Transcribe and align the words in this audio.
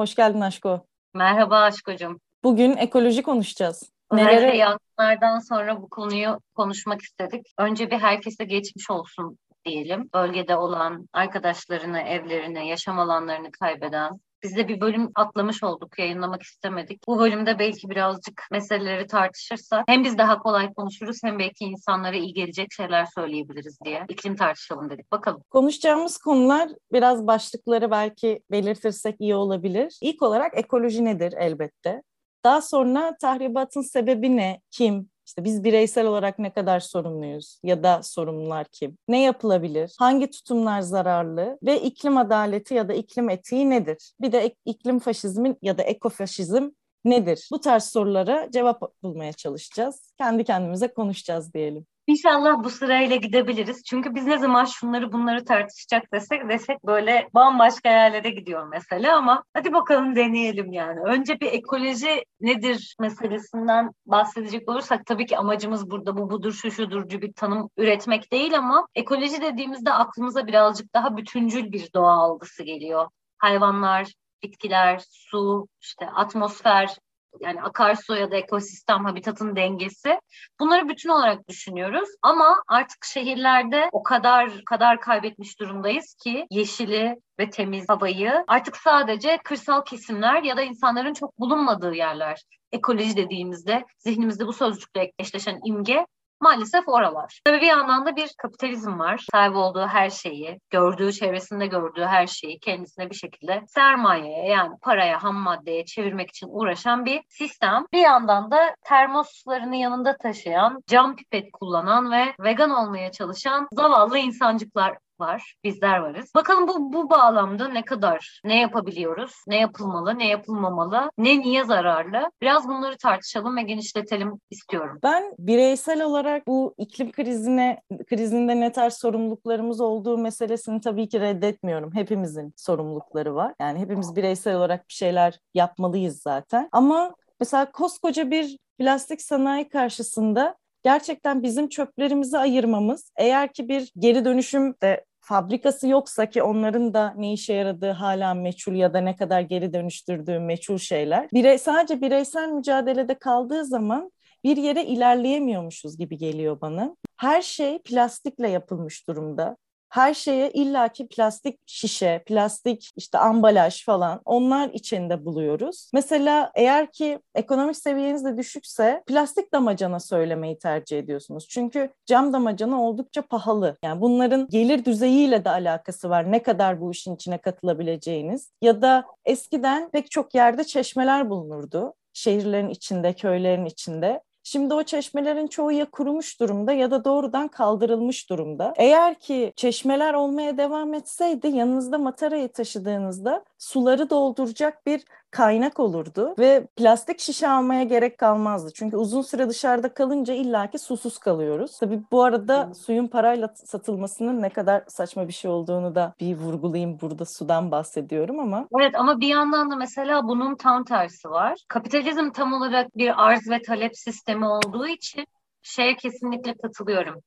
Hoş 0.00 0.14
geldin 0.14 0.40
Aşko. 0.40 0.86
Merhaba 1.14 1.60
aşkocum. 1.60 2.20
Bugün 2.44 2.76
ekoloji 2.76 3.22
konuşacağız. 3.22 3.93
Özellikle 4.14 4.36
Nelere 4.36 4.56
yangınlardan 4.56 5.38
sonra 5.38 5.82
bu 5.82 5.88
konuyu 5.88 6.40
konuşmak 6.54 7.02
istedik. 7.02 7.46
Önce 7.58 7.90
bir 7.90 7.98
herkese 7.98 8.44
geçmiş 8.44 8.90
olsun 8.90 9.38
diyelim. 9.64 10.10
Bölgede 10.14 10.56
olan 10.56 11.08
arkadaşlarını, 11.12 12.00
evlerini, 12.00 12.68
yaşam 12.68 12.98
alanlarını 12.98 13.50
kaybeden. 13.52 14.20
Biz 14.42 14.56
de 14.56 14.68
bir 14.68 14.80
bölüm 14.80 15.10
atlamış 15.14 15.62
olduk, 15.62 15.98
yayınlamak 15.98 16.42
istemedik. 16.42 17.00
Bu 17.08 17.18
bölümde 17.18 17.58
belki 17.58 17.90
birazcık 17.90 18.42
meseleleri 18.50 19.06
tartışırsak 19.06 19.84
hem 19.88 20.04
biz 20.04 20.18
daha 20.18 20.38
kolay 20.38 20.74
konuşuruz 20.74 21.18
hem 21.24 21.38
belki 21.38 21.64
insanlara 21.64 22.16
iyi 22.16 22.32
gelecek 22.32 22.72
şeyler 22.72 23.06
söyleyebiliriz 23.14 23.78
diye. 23.84 24.04
İklim 24.08 24.36
tartışalım 24.36 24.90
dedik. 24.90 25.12
Bakalım. 25.12 25.42
konuşacağımız 25.50 26.18
konular 26.18 26.68
biraz 26.92 27.26
başlıkları 27.26 27.90
belki 27.90 28.40
belirtirsek 28.50 29.16
iyi 29.18 29.34
olabilir. 29.34 29.98
İlk 30.02 30.22
olarak 30.22 30.58
ekoloji 30.58 31.04
nedir 31.04 31.34
elbette. 31.38 32.02
Daha 32.44 32.60
sonra 32.60 33.16
tahribatın 33.20 33.82
sebebi 33.82 34.36
ne, 34.36 34.60
kim, 34.70 35.10
işte 35.26 35.44
biz 35.44 35.64
bireysel 35.64 36.06
olarak 36.06 36.38
ne 36.38 36.52
kadar 36.52 36.80
sorumluyuz 36.80 37.60
ya 37.62 37.82
da 37.82 38.00
sorumlular 38.02 38.66
kim? 38.72 38.98
Ne 39.08 39.22
yapılabilir? 39.22 39.94
Hangi 39.98 40.30
tutumlar 40.30 40.80
zararlı? 40.80 41.58
Ve 41.62 41.80
iklim 41.80 42.16
adaleti 42.16 42.74
ya 42.74 42.88
da 42.88 42.94
iklim 42.94 43.30
etiği 43.30 43.70
nedir? 43.70 44.12
Bir 44.20 44.32
de 44.32 44.54
iklim 44.64 44.98
faşizmi 44.98 45.56
ya 45.62 45.78
da 45.78 45.82
ekofaşizm 45.82 46.70
nedir? 47.04 47.48
Bu 47.52 47.60
tarz 47.60 47.84
sorulara 47.84 48.50
cevap 48.50 48.82
bulmaya 49.02 49.32
çalışacağız. 49.32 50.12
Kendi 50.18 50.44
kendimize 50.44 50.88
konuşacağız 50.88 51.54
diyelim. 51.54 51.86
İnşallah 52.06 52.64
bu 52.64 52.70
sırayla 52.70 53.16
gidebiliriz. 53.16 53.84
Çünkü 53.84 54.14
biz 54.14 54.26
ne 54.26 54.38
zaman 54.38 54.64
şunları 54.64 55.12
bunları 55.12 55.44
tartışacak 55.44 56.12
desek 56.12 56.48
desek 56.48 56.86
böyle 56.86 57.28
bambaşka 57.34 57.88
yerlere 57.88 58.30
gidiyor 58.30 58.68
mesela 58.68 59.16
ama 59.16 59.44
hadi 59.54 59.72
bakalım 59.72 60.16
deneyelim 60.16 60.72
yani. 60.72 61.00
Önce 61.00 61.40
bir 61.40 61.46
ekoloji 61.46 62.24
nedir 62.40 62.96
meselesinden 63.00 63.90
bahsedecek 64.06 64.68
olursak 64.68 65.06
tabii 65.06 65.26
ki 65.26 65.38
amacımız 65.38 65.90
burada 65.90 66.16
bu 66.16 66.30
budur 66.30 66.52
şu 66.52 66.70
şudurcu 66.70 67.22
bir 67.22 67.32
tanım 67.32 67.70
üretmek 67.76 68.32
değil 68.32 68.58
ama 68.58 68.86
ekoloji 68.94 69.42
dediğimizde 69.42 69.92
aklımıza 69.92 70.46
birazcık 70.46 70.94
daha 70.94 71.16
bütüncül 71.16 71.72
bir 71.72 71.92
doğa 71.94 72.12
algısı 72.12 72.62
geliyor. 72.62 73.08
Hayvanlar, 73.38 74.12
bitkiler, 74.44 75.02
su, 75.10 75.68
işte 75.80 76.06
atmosfer, 76.06 76.96
yani 77.40 77.62
akarsu 77.62 78.16
ya 78.16 78.30
da 78.30 78.36
ekosistem 78.36 79.04
habitatın 79.04 79.56
dengesi. 79.56 80.20
Bunları 80.60 80.88
bütün 80.88 81.08
olarak 81.08 81.48
düşünüyoruz 81.48 82.08
ama 82.22 82.62
artık 82.68 83.04
şehirlerde 83.04 83.88
o 83.92 84.02
kadar 84.02 84.64
kadar 84.66 85.00
kaybetmiş 85.00 85.60
durumdayız 85.60 86.14
ki 86.14 86.46
yeşili 86.50 87.16
ve 87.38 87.50
temiz 87.50 87.88
havayı 87.88 88.44
artık 88.46 88.76
sadece 88.76 89.38
kırsal 89.44 89.84
kesimler 89.84 90.42
ya 90.42 90.56
da 90.56 90.62
insanların 90.62 91.14
çok 91.14 91.38
bulunmadığı 91.38 91.94
yerler. 91.94 92.42
Ekoloji 92.72 93.16
dediğimizde 93.16 93.84
zihnimizde 93.98 94.46
bu 94.46 94.52
sözcükle 94.52 95.12
eşleşen 95.18 95.60
imge 95.64 96.06
maalesef 96.44 96.88
oralar. 96.88 97.40
Tabii 97.44 97.60
bir 97.60 97.66
yandan 97.66 98.06
da 98.06 98.16
bir 98.16 98.30
kapitalizm 98.38 98.98
var. 98.98 99.24
Sahip 99.32 99.56
olduğu 99.56 99.86
her 99.86 100.10
şeyi, 100.10 100.60
gördüğü, 100.70 101.12
çevresinde 101.12 101.66
gördüğü 101.66 102.04
her 102.04 102.26
şeyi 102.26 102.58
kendisine 102.58 103.10
bir 103.10 103.14
şekilde 103.14 103.62
sermayeye 103.66 104.48
yani 104.48 104.70
paraya, 104.82 105.22
ham 105.22 105.36
maddeye 105.36 105.84
çevirmek 105.84 106.30
için 106.30 106.48
uğraşan 106.50 107.04
bir 107.04 107.20
sistem. 107.28 107.84
Bir 107.92 108.00
yandan 108.00 108.50
da 108.50 108.74
termoslarını 108.84 109.76
yanında 109.76 110.16
taşıyan, 110.16 110.82
cam 110.86 111.16
pipet 111.16 111.52
kullanan 111.52 112.12
ve 112.12 112.34
vegan 112.40 112.70
olmaya 112.70 113.12
çalışan 113.12 113.68
zavallı 113.72 114.18
insancıklar 114.18 114.98
var, 115.20 115.54
bizler 115.64 115.98
varız. 115.98 116.30
Bakalım 116.34 116.68
bu 116.68 116.92
bu 116.92 117.10
bağlamda 117.10 117.68
ne 117.68 117.84
kadar 117.84 118.40
ne 118.44 118.60
yapabiliyoruz, 118.60 119.34
ne 119.46 119.60
yapılmalı, 119.60 120.18
ne 120.18 120.28
yapılmamalı, 120.28 121.10
ne 121.18 121.38
niye 121.40 121.64
zararlı? 121.64 122.30
Biraz 122.42 122.68
bunları 122.68 122.96
tartışalım 122.96 123.56
ve 123.56 123.62
genişletelim 123.62 124.40
istiyorum. 124.50 124.98
Ben 125.02 125.34
bireysel 125.38 126.02
olarak 126.02 126.46
bu 126.46 126.74
iklim 126.78 127.12
krizine 127.12 127.80
krizinde 128.06 128.60
ne 128.60 128.72
tarz 128.72 128.94
sorumluluklarımız 128.94 129.80
olduğu 129.80 130.18
meselesini 130.18 130.80
tabii 130.80 131.08
ki 131.08 131.20
reddetmiyorum. 131.20 131.94
Hepimizin 131.94 132.52
sorumlulukları 132.56 133.34
var. 133.34 133.54
Yani 133.60 133.78
hepimiz 133.78 134.16
bireysel 134.16 134.56
olarak 134.56 134.88
bir 134.88 134.94
şeyler 134.94 135.38
yapmalıyız 135.54 136.22
zaten. 136.22 136.68
Ama 136.72 137.14
mesela 137.40 137.72
koskoca 137.72 138.30
bir 138.30 138.58
plastik 138.78 139.22
sanayi 139.22 139.68
karşısında 139.68 140.56
gerçekten 140.84 141.42
bizim 141.42 141.68
çöplerimizi 141.68 142.38
ayırmamız, 142.38 143.12
eğer 143.16 143.52
ki 143.52 143.68
bir 143.68 143.92
geri 143.98 144.24
dönüşüm 144.24 144.74
de 144.82 145.04
fabrikası 145.20 145.88
yoksa 145.88 146.26
ki 146.26 146.42
onların 146.42 146.94
da 146.94 147.14
ne 147.16 147.32
işe 147.32 147.52
yaradığı 147.52 147.90
hala 147.90 148.34
meçhul 148.34 148.74
ya 148.74 148.94
da 148.94 149.00
ne 149.00 149.16
kadar 149.16 149.40
geri 149.40 149.72
dönüştürdüğü 149.72 150.38
meçhul 150.38 150.78
şeyler. 150.78 151.28
Birey, 151.32 151.58
sadece 151.58 152.00
bireysel 152.00 152.48
mücadelede 152.48 153.14
kaldığı 153.14 153.64
zaman 153.64 154.12
bir 154.44 154.56
yere 154.56 154.84
ilerleyemiyormuşuz 154.84 155.98
gibi 155.98 156.18
geliyor 156.18 156.60
bana. 156.60 156.96
Her 157.16 157.42
şey 157.42 157.78
plastikle 157.78 158.48
yapılmış 158.48 159.08
durumda. 159.08 159.56
Her 159.94 160.14
şeye 160.14 160.50
illaki 160.50 161.08
plastik 161.08 161.60
şişe, 161.66 162.22
plastik 162.26 162.90
işte 162.96 163.18
ambalaj 163.18 163.84
falan 163.84 164.20
onlar 164.24 164.70
içinde 164.72 165.24
buluyoruz. 165.24 165.90
Mesela 165.92 166.52
eğer 166.54 166.92
ki 166.92 167.18
ekonomik 167.34 167.76
seviyeniz 167.76 168.24
de 168.24 168.36
düşükse 168.36 169.02
plastik 169.06 169.52
damacana 169.52 170.00
söylemeyi 170.00 170.58
tercih 170.58 170.98
ediyorsunuz. 170.98 171.46
Çünkü 171.48 171.90
cam 172.06 172.32
damacana 172.32 172.82
oldukça 172.82 173.22
pahalı. 173.22 173.76
Yani 173.84 174.00
bunların 174.00 174.46
gelir 174.50 174.84
düzeyiyle 174.84 175.44
de 175.44 175.50
alakası 175.50 176.10
var. 176.10 176.32
Ne 176.32 176.42
kadar 176.42 176.80
bu 176.80 176.90
işin 176.90 177.14
içine 177.14 177.38
katılabileceğiniz. 177.38 178.50
Ya 178.62 178.82
da 178.82 179.04
eskiden 179.24 179.90
pek 179.90 180.10
çok 180.10 180.34
yerde 180.34 180.64
çeşmeler 180.64 181.30
bulunurdu. 181.30 181.94
Şehirlerin 182.12 182.68
içinde, 182.68 183.12
köylerin 183.12 183.64
içinde. 183.64 184.20
Şimdi 184.44 184.74
o 184.74 184.82
çeşmelerin 184.82 185.46
çoğu 185.46 185.72
ya 185.72 185.84
kurumuş 185.90 186.40
durumda 186.40 186.72
ya 186.72 186.90
da 186.90 187.04
doğrudan 187.04 187.48
kaldırılmış 187.48 188.30
durumda. 188.30 188.74
Eğer 188.76 189.14
ki 189.14 189.52
çeşmeler 189.56 190.14
olmaya 190.14 190.56
devam 190.58 190.94
etseydi 190.94 191.48
yanınızda 191.48 191.98
matarayı 191.98 192.48
taşıdığınızda 192.52 193.44
suları 193.58 194.10
dolduracak 194.10 194.86
bir 194.86 195.04
kaynak 195.30 195.80
olurdu 195.80 196.34
ve 196.38 196.66
plastik 196.76 197.20
şişe 197.20 197.48
almaya 197.48 197.82
gerek 197.82 198.18
kalmazdı. 198.18 198.70
Çünkü 198.74 198.96
uzun 198.96 199.22
süre 199.22 199.48
dışarıda 199.48 199.94
kalınca 199.94 200.34
illaki 200.34 200.78
susuz 200.78 201.18
kalıyoruz. 201.18 201.78
Tabii 201.78 202.02
bu 202.12 202.22
arada 202.22 202.68
Hı. 202.68 202.74
suyun 202.74 203.06
parayla 203.06 203.48
satılmasının 203.54 204.42
ne 204.42 204.48
kadar 204.50 204.82
saçma 204.88 205.28
bir 205.28 205.32
şey 205.32 205.50
olduğunu 205.50 205.94
da 205.94 206.14
bir 206.20 206.36
vurgulayayım. 206.36 207.00
Burada 207.00 207.24
sudan 207.24 207.70
bahsediyorum 207.70 208.40
ama 208.40 208.66
Evet 208.80 208.94
ama 208.94 209.20
bir 209.20 209.28
yandan 209.28 209.70
da 209.70 209.76
mesela 209.76 210.28
bunun 210.28 210.54
tam 210.54 210.84
tersi 210.84 211.30
var. 211.30 211.58
Kapitalizm 211.68 212.30
tam 212.30 212.52
olarak 212.52 212.96
bir 212.96 213.26
arz 213.26 213.50
ve 213.50 213.62
talep 213.62 213.96
sistemi 213.96 214.33
olduğu 214.42 214.86
için 214.86 215.26
şeye 215.62 215.96
kesinlikle 215.96 216.54
katılıyorum. 216.62 217.22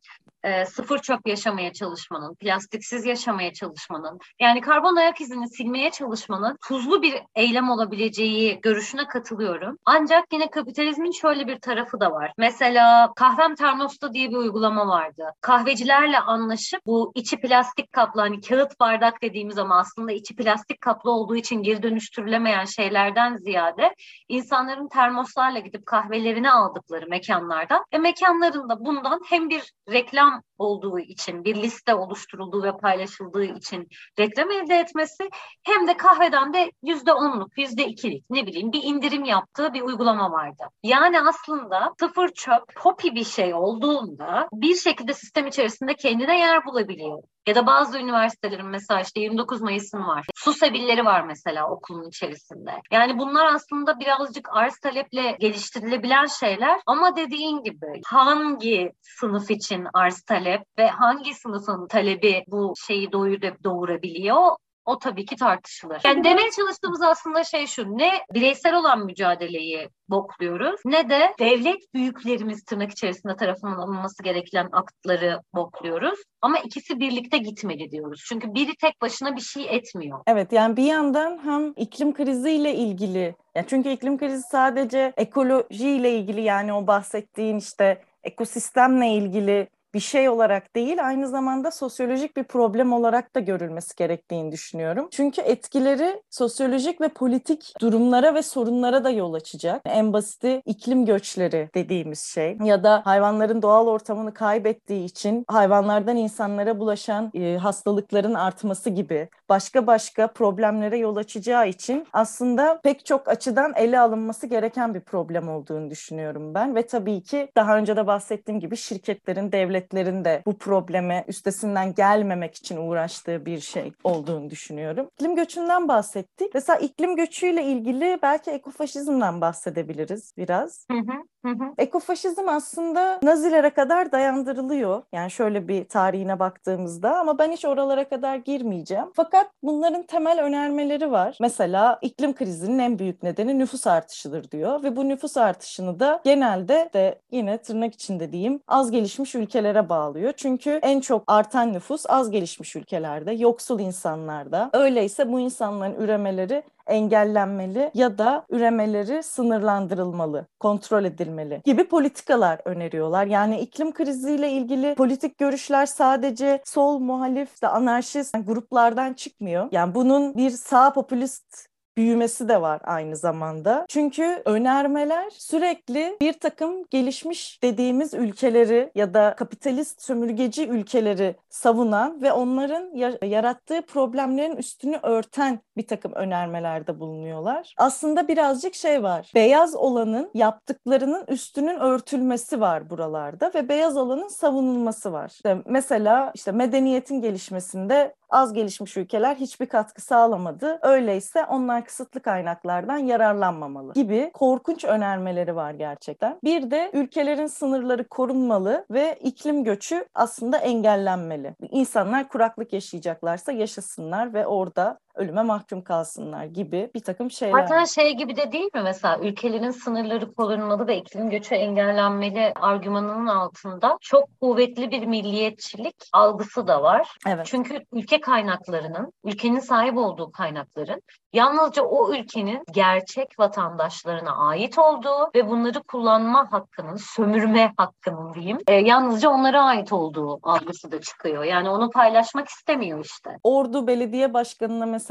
Ee, 0.48 0.66
sıfır 0.66 1.00
çöp 1.00 1.28
yaşamaya 1.28 1.74
çalışmanın, 1.74 2.36
plastiksiz 2.36 3.06
yaşamaya 3.06 3.54
çalışmanın, 3.54 4.20
yani 4.40 4.62
karbon 4.62 4.96
ayak 4.96 5.22
izini 5.22 5.50
silmeye 5.50 5.92
çalışmanın 5.92 6.58
tuzlu 6.68 7.02
bir 7.02 7.16
eylem 7.36 7.70
olabileceği 7.70 8.60
görüşüne 8.62 9.08
katılıyorum. 9.08 9.78
Ancak 9.86 10.34
yine 10.34 10.50
kapitalizmin 10.50 11.12
şöyle 11.12 11.48
bir 11.48 11.60
tarafı 11.60 12.00
da 12.00 12.12
var. 12.12 12.34
Mesela 12.38 13.14
kahvem 13.16 13.56
termosta 13.56 14.14
diye 14.14 14.30
bir 14.30 14.36
uygulama 14.36 14.88
vardı. 14.88 15.34
Kahvecilerle 15.42 16.20
anlaşıp 16.20 16.80
bu 16.86 17.12
içi 17.16 17.40
plastik 17.40 17.92
kaplı 17.92 18.22
hani 18.22 18.42
kağıt 18.42 18.80
bardak 18.80 19.22
dediğimiz 19.22 19.58
ama 19.58 19.80
aslında 19.80 20.12
içi 20.12 20.36
plastik 20.36 20.82
kaplı 20.82 21.12
olduğu 21.12 21.36
için 21.36 21.64
geri 21.64 21.84
dönüştürülemeyen 21.84 22.66
şeylerden 22.66 23.36
ziyade 23.36 23.96
insanların 24.30 24.88
termoslarla 24.88 25.60
gidip 25.60 25.86
kahvelerini 25.86 26.52
aldıkları 26.52 27.08
mekanlardan 27.08 27.84
ve 27.94 27.98
mekanlarında 27.98 28.86
bundan 28.86 29.20
hem 29.30 29.50
bir 29.50 29.74
reklam 29.92 30.37
olduğu 30.58 31.00
için, 31.00 31.44
bir 31.44 31.56
liste 31.56 31.96
oluşturulduğu 31.96 32.64
ve 32.64 32.78
paylaşıldığı 32.78 33.44
için 33.44 33.88
reklam 34.20 34.52
elde 34.52 34.76
etmesi 34.76 35.30
hem 35.64 35.88
de 35.88 35.98
kahveden 35.98 36.54
de 36.54 36.72
yüzde 36.84 37.14
onluk, 37.14 37.58
yüzde 37.58 37.88
ikilik 37.88 38.26
ne 38.30 38.48
bileyim 38.48 38.72
bir 38.72 38.84
indirim 38.84 39.26
yaptığı 39.26 39.74
bir 39.74 39.82
uygulama 39.82 40.32
vardı. 40.32 40.64
Yani 40.84 41.22
aslında 41.22 41.94
sıfır 42.00 42.28
çöp, 42.28 42.76
popi 42.76 43.16
bir 43.16 43.26
şey 43.26 43.54
olduğunda 43.54 44.48
bir 44.54 44.76
şekilde 44.76 45.14
sistem 45.14 45.48
içerisinde 45.48 45.96
kendine 45.96 46.40
yer 46.40 46.66
bulabiliyor. 46.66 47.24
Ya 47.48 47.56
da 47.56 47.66
bazı 47.66 48.00
üniversitelerin 48.00 48.66
mesela 48.66 49.02
işte 49.02 49.20
29 49.20 49.62
Mayıs'ın 49.62 50.08
var. 50.08 50.26
Su 50.36 50.54
sebilleri 50.54 51.06
var 51.06 51.24
mesela 51.24 51.70
okulun 51.70 52.10
içerisinde. 52.10 52.72
Yani 52.92 53.20
bunlar 53.20 53.54
aslında 53.54 54.00
birazcık 54.00 54.50
arz 54.52 54.80
taleple 54.80 55.38
geliştirilebilen 55.40 56.26
şeyler 56.26 56.80
ama 56.86 57.16
dediğin 57.16 57.64
gibi 57.64 58.02
hangi 58.06 58.92
sınıf 59.02 59.52
için 59.52 59.88
arz 59.94 60.22
talep 60.22 60.62
ve 60.78 60.88
hangi 60.88 61.34
sınıfın 61.34 61.88
talebi 61.88 62.44
bu 62.48 62.74
şeyi 62.88 63.08
doyur- 63.12 63.64
doğurabiliyor? 63.64 64.56
O 64.88 65.00
tabii 65.00 65.26
ki 65.26 65.36
tartışılır. 65.36 66.02
Yani 66.06 66.24
demeye 66.24 66.52
çalıştığımız 66.52 67.02
aslında 67.02 67.44
şey 67.44 67.68
şu. 67.68 67.98
Ne 67.98 68.12
bireysel 68.34 68.76
olan 68.76 69.06
mücadeleyi 69.06 69.90
bokluyoruz 70.10 70.82
ne 70.86 71.10
de 71.10 71.34
devlet 71.40 71.94
büyüklerimiz 71.94 72.64
tırnak 72.64 72.92
içerisinde 72.92 73.36
tarafından 73.36 73.78
alınması 73.78 74.24
gereken 74.24 74.70
aktları 74.72 75.42
bokluyoruz. 75.56 76.20
Ama 76.42 76.60
ikisi 76.60 77.00
birlikte 77.00 77.38
gitmeli 77.38 77.92
diyoruz. 77.92 78.24
Çünkü 78.30 78.54
biri 78.54 78.72
tek 78.82 79.02
başına 79.02 79.36
bir 79.36 79.42
şey 79.42 79.76
etmiyor. 79.76 80.20
Evet 80.28 80.52
yani 80.52 80.78
bir 80.78 80.84
yandan 80.84 81.40
hem 81.44 81.74
iklim 81.76 82.14
kriziyle 82.14 82.76
ilgili 82.76 83.36
ya 83.56 83.68
çünkü 83.68 83.90
iklim 83.90 84.18
krizi 84.18 84.44
sadece 84.52 85.14
ekolojiyle 85.18 86.12
ilgili 86.12 86.42
yani 86.42 86.74
o 86.74 86.88
bahsettiğin 86.88 87.58
işte 87.58 88.02
ekosistemle 88.24 89.08
ilgili 89.08 89.68
bir 89.94 90.00
şey 90.00 90.30
olarak 90.30 90.76
değil 90.76 91.08
aynı 91.08 91.28
zamanda 91.28 91.72
sosyolojik 91.72 92.38
bir 92.38 92.44
problem 92.44 92.94
olarak 92.94 93.36
da 93.36 93.40
görülmesi 93.40 93.96
gerektiğini 93.96 94.52
düşünüyorum. 94.52 95.08
Çünkü 95.12 95.42
etkileri 95.42 96.22
sosyolojik 96.30 97.02
ve 97.02 97.08
politik 97.08 97.74
durumlara 97.82 98.36
ve 98.36 98.42
sorunlara 98.42 99.04
da 99.04 99.10
yol 99.10 99.34
açacak. 99.34 99.82
En 99.86 100.14
basiti 100.14 100.62
iklim 100.66 101.06
göçleri 101.06 101.70
dediğimiz 101.76 102.20
şey 102.20 102.58
ya 102.64 102.84
da 102.84 103.02
hayvanların 103.06 103.62
doğal 103.62 103.88
ortamını 103.88 104.34
kaybettiği 104.34 105.06
için 105.06 105.46
hayvanlardan 105.48 106.16
insanlara 106.18 106.80
bulaşan 106.80 107.32
e, 107.34 107.58
hastalıkların 107.58 108.34
artması 108.34 108.90
gibi 108.90 109.30
başka 109.50 109.88
başka 109.88 110.28
problemlere 110.28 110.98
yol 110.98 111.16
açacağı 111.16 111.70
için 111.70 112.08
aslında 112.14 112.80
pek 112.84 113.06
çok 113.06 113.28
açıdan 113.28 113.74
ele 113.76 114.00
alınması 114.00 114.48
gereken 114.48 114.94
bir 114.94 115.00
problem 115.00 115.50
olduğunu 115.50 115.90
düşünüyorum 115.90 116.54
ben 116.54 116.76
ve 116.76 116.88
tabii 116.88 117.24
ki 117.24 117.50
daha 117.56 117.78
önce 117.78 117.96
de 117.96 118.08
bahsettiğim 118.08 118.60
gibi 118.60 118.78
şirketlerin, 118.78 119.52
devletlerin 119.78 120.26
de 120.26 120.42
bu 120.46 120.58
probleme 120.58 121.26
üstesinden 121.28 121.94
gelmemek 121.94 122.56
için 122.56 122.78
uğraştığı 122.78 123.46
bir 123.46 123.60
şey 123.60 123.92
olduğunu 124.04 124.50
düşünüyorum. 124.50 125.10
İklim 125.14 125.36
göçünden 125.36 125.88
bahsettik. 125.88 126.54
Mesela 126.54 126.80
iklim 126.80 127.16
göçüyle 127.16 127.64
ilgili 127.64 128.20
belki 128.22 128.52
ekofaşizmden 128.52 129.42
bahsedebiliriz 129.42 130.34
biraz. 130.38 130.86
Hı 130.92 130.98
hı, 130.98 131.14
hı 131.46 131.64
hı. 131.64 131.74
Ekofaşizm 131.78 132.50
aslında 132.50 133.20
Nazilere 133.24 133.70
kadar 133.70 134.12
dayandırılıyor. 134.12 135.04
Yani 135.14 135.32
şöyle 135.32 135.68
bir 135.68 135.86
tarihine 135.86 136.40
baktığımızda 136.40 137.20
ama 137.20 137.38
ben 137.38 137.52
hiç 137.52 137.66
oralara 137.66 138.10
kadar 138.10 138.36
girmeyeceğim. 138.36 139.06
Fakat 139.16 139.48
bunların 139.64 140.04
temel 140.04 140.44
önermeleri 140.44 141.12
var. 141.12 141.38
Mesela 141.42 142.00
iklim 142.02 142.34
krizinin 142.34 142.80
en 142.80 143.00
büyük 143.00 143.24
nedeni 143.24 143.60
nüfus 143.60 143.88
artışıdır 143.88 144.52
diyor 144.52 144.84
ve 144.84 144.96
bu 144.96 145.10
nüfus 145.10 145.38
artışını 145.38 146.00
da 146.00 146.22
genelde 146.24 146.90
de 146.94 147.22
yine 147.32 147.58
tırnak 147.58 147.94
içinde 147.94 148.32
diyeyim 148.32 148.60
az 148.68 148.92
gelişmiş 148.92 149.36
ülkelere 149.68 149.90
bağlıyor. 149.90 150.34
Çünkü 150.38 150.80
en 150.84 151.00
çok 151.00 151.24
artan 151.28 151.74
nüfus 151.74 152.06
az 152.10 152.32
gelişmiş 152.32 152.76
ülkelerde, 152.76 153.32
yoksul 153.32 153.80
insanlarda. 153.80 154.70
Öyleyse 154.74 155.32
bu 155.32 155.40
insanların 155.40 155.96
üremeleri 155.96 156.64
engellenmeli 156.88 157.92
ya 157.94 158.18
da 158.18 158.46
üremeleri 158.50 159.24
sınırlandırılmalı, 159.24 160.46
kontrol 160.60 161.06
edilmeli 161.06 161.62
gibi 161.66 161.84
politikalar 161.88 162.60
öneriyorlar. 162.66 163.26
Yani 163.26 163.60
iklim 163.60 163.94
kriziyle 163.94 164.52
ilgili 164.52 164.96
politik 164.96 165.38
görüşler 165.38 165.86
sadece 165.86 166.62
sol, 166.66 167.00
muhalif, 167.00 167.54
işte 167.54 167.68
anarşist 167.68 168.36
gruplardan 168.46 169.14
çıkmıyor. 169.14 169.68
Yani 169.72 169.96
bunun 169.96 170.36
bir 170.36 170.50
sağ 170.50 170.94
popülist 170.94 171.68
büyümesi 171.98 172.50
de 172.50 172.62
var 172.62 172.82
aynı 172.84 173.16
zamanda. 173.16 173.86
Çünkü 173.90 174.42
önermeler 174.46 175.30
sürekli 175.30 176.18
bir 176.22 176.34
takım 176.34 176.86
gelişmiş 176.90 177.64
dediğimiz 177.64 178.14
ülkeleri 178.14 178.92
ya 178.96 179.14
da 179.14 179.36
kapitalist 179.38 180.02
sömürgeci 180.02 180.68
ülkeleri 180.68 181.36
savunan 181.50 182.22
ve 182.22 182.32
onların 182.32 182.96
yarattığı 183.26 183.82
problemlerin 183.82 184.56
üstünü 184.56 185.00
örten 185.04 185.60
bir 185.78 185.88
takım 185.88 186.12
önermelerde 186.14 187.00
bulunuyorlar. 187.00 187.74
Aslında 187.78 188.28
birazcık 188.28 188.76
şey 188.76 189.04
var. 189.04 189.32
Beyaz 189.36 189.76
olanın 189.76 190.30
yaptıklarının 190.34 191.26
üstünün 191.28 191.80
örtülmesi 191.80 192.62
var 192.62 192.90
buralarda 192.90 193.52
ve 193.56 193.70
beyaz 193.70 193.98
olanın 193.98 194.28
savunulması 194.28 195.12
var. 195.14 195.32
İşte 195.34 195.58
mesela 195.66 196.32
işte 196.36 196.52
medeniyetin 196.52 197.22
gelişmesinde 197.22 198.16
az 198.30 198.54
gelişmiş 198.54 198.98
ülkeler 198.98 199.36
hiçbir 199.36 199.66
katkı 199.66 200.02
sağlamadı. 200.02 200.80
Öyleyse 200.82 201.46
onlar 201.46 201.86
kısıtlı 201.86 202.20
kaynaklardan 202.20 202.98
yararlanmamalı 202.98 203.94
gibi 203.94 204.32
korkunç 204.34 204.86
önermeleri 204.86 205.56
var 205.56 205.72
gerçekten. 205.72 206.40
Bir 206.44 206.72
de 206.72 206.92
ülkelerin 206.94 207.48
sınırları 207.48 208.08
korunmalı 208.08 208.86
ve 208.92 209.20
iklim 209.24 209.64
göçü 209.64 210.06
aslında 210.16 210.58
engellenmeli. 210.58 211.56
İnsanlar 211.72 212.30
kuraklık 212.30 212.74
yaşayacaklarsa 212.74 213.52
yaşasınlar 213.52 214.34
ve 214.34 214.48
orada 214.48 215.00
ölüme 215.18 215.42
mahkum 215.42 215.82
kalsınlar 215.82 216.46
gibi 216.46 216.92
bir 216.96 217.00
takım 217.00 217.32
şeyler. 217.32 217.62
Zaten 217.62 217.86
şey 217.86 218.14
gibi 218.14 218.36
de 218.36 218.52
değil 218.52 218.70
mi 218.74 218.82
mesela 218.84 219.20
ülkelerin 219.20 219.72
sınırları 219.72 220.34
korunmalı 220.34 220.88
ve 220.88 220.98
iklim 220.98 221.30
göçü 221.30 221.56
engellenmeli 221.56 222.54
argümanının 222.56 223.28
altında 223.28 223.98
çok 224.02 224.40
kuvvetli 224.42 224.92
bir 224.92 225.06
milliyetçilik 225.06 225.96
algısı 226.14 226.68
da 226.68 226.84
var. 226.84 227.18
Evet. 227.28 227.46
Çünkü 227.46 227.80
ülke 227.94 228.22
kaynaklarının, 228.22 229.14
ülkenin 229.24 229.60
sahip 229.60 229.98
olduğu 229.98 230.32
kaynakların 230.32 231.02
yalnızca 231.34 231.84
o 231.84 232.14
ülkenin 232.14 232.64
gerçek 232.72 233.40
vatandaşlarına 233.40 234.36
ait 234.36 234.80
olduğu 234.80 235.30
ve 235.36 235.50
bunları 235.50 235.84
kullanma 235.84 236.52
hakkının, 236.52 236.96
sömürme 236.96 237.74
hakkının 237.78 238.34
diyeyim, 238.34 238.58
e, 238.68 238.74
yalnızca 238.74 239.30
onlara 239.30 239.64
ait 239.64 239.94
olduğu 239.94 240.40
algısı 240.44 240.92
da 240.92 241.02
çıkıyor. 241.02 241.44
Yani 241.44 241.70
onu 241.70 241.90
paylaşmak 241.90 242.48
istemiyor 242.48 243.06
işte. 243.06 243.38
Ordu 243.44 243.88
Belediye 243.88 244.34
Başkanı'na 244.34 244.86
mesela 244.86 245.07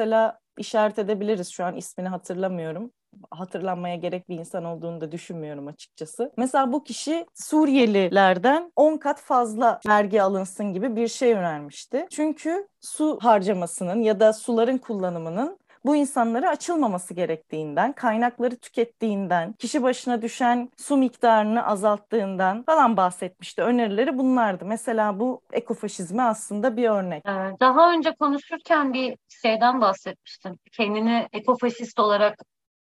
işaret 0.59 0.99
edebiliriz. 0.99 1.49
Şu 1.49 1.65
an 1.65 1.77
ismini 1.77 2.09
hatırlamıyorum 2.09 2.91
hatırlanmaya 3.31 3.97
gerek 3.97 4.29
bir 4.29 4.39
insan 4.39 4.65
olduğunu 4.65 5.01
da 5.01 5.13
düşünmüyorum 5.13 5.67
açıkçası. 5.67 6.33
Mesela 6.37 6.73
bu 6.73 6.85
kişi 6.85 7.27
Suriyelilerden 7.35 8.73
10 8.77 8.97
kat 8.97 9.21
fazla 9.21 9.81
vergi 9.89 10.23
alınsın 10.23 10.73
gibi 10.73 10.97
bir 10.97 11.09
şey 11.09 11.33
önermişti. 11.33 12.07
Çünkü 12.11 12.69
su 12.81 13.19
harcamasının 13.23 14.03
ya 14.03 14.21
da 14.21 14.33
suların 14.33 14.79
kullanımının 14.79 15.59
bu 15.87 15.97
insanlara 15.97 16.51
açılmaması 16.51 17.15
gerektiğinden, 17.15 17.93
kaynakları 17.93 18.57
tükettiğinden, 18.57 19.53
kişi 19.53 19.83
başına 19.83 20.23
düşen 20.23 20.71
su 20.77 20.97
miktarını 20.97 21.67
azalttığından 21.67 22.63
falan 22.63 22.97
bahsetmişti. 22.97 23.63
Önerileri 23.63 24.19
bunlardı. 24.19 24.65
Mesela 24.65 25.21
bu 25.21 25.41
ekofaşizme 25.53 26.23
aslında 26.23 26.77
bir 26.77 26.89
örnek. 26.89 27.25
Daha 27.61 27.93
önce 27.93 28.15
konuşurken 28.15 28.93
bir 28.93 29.17
şeyden 29.29 29.81
bahsetmiştim. 29.81 30.59
Kendini 30.73 31.29
ekofaşist 31.33 32.01
olarak 32.01 32.39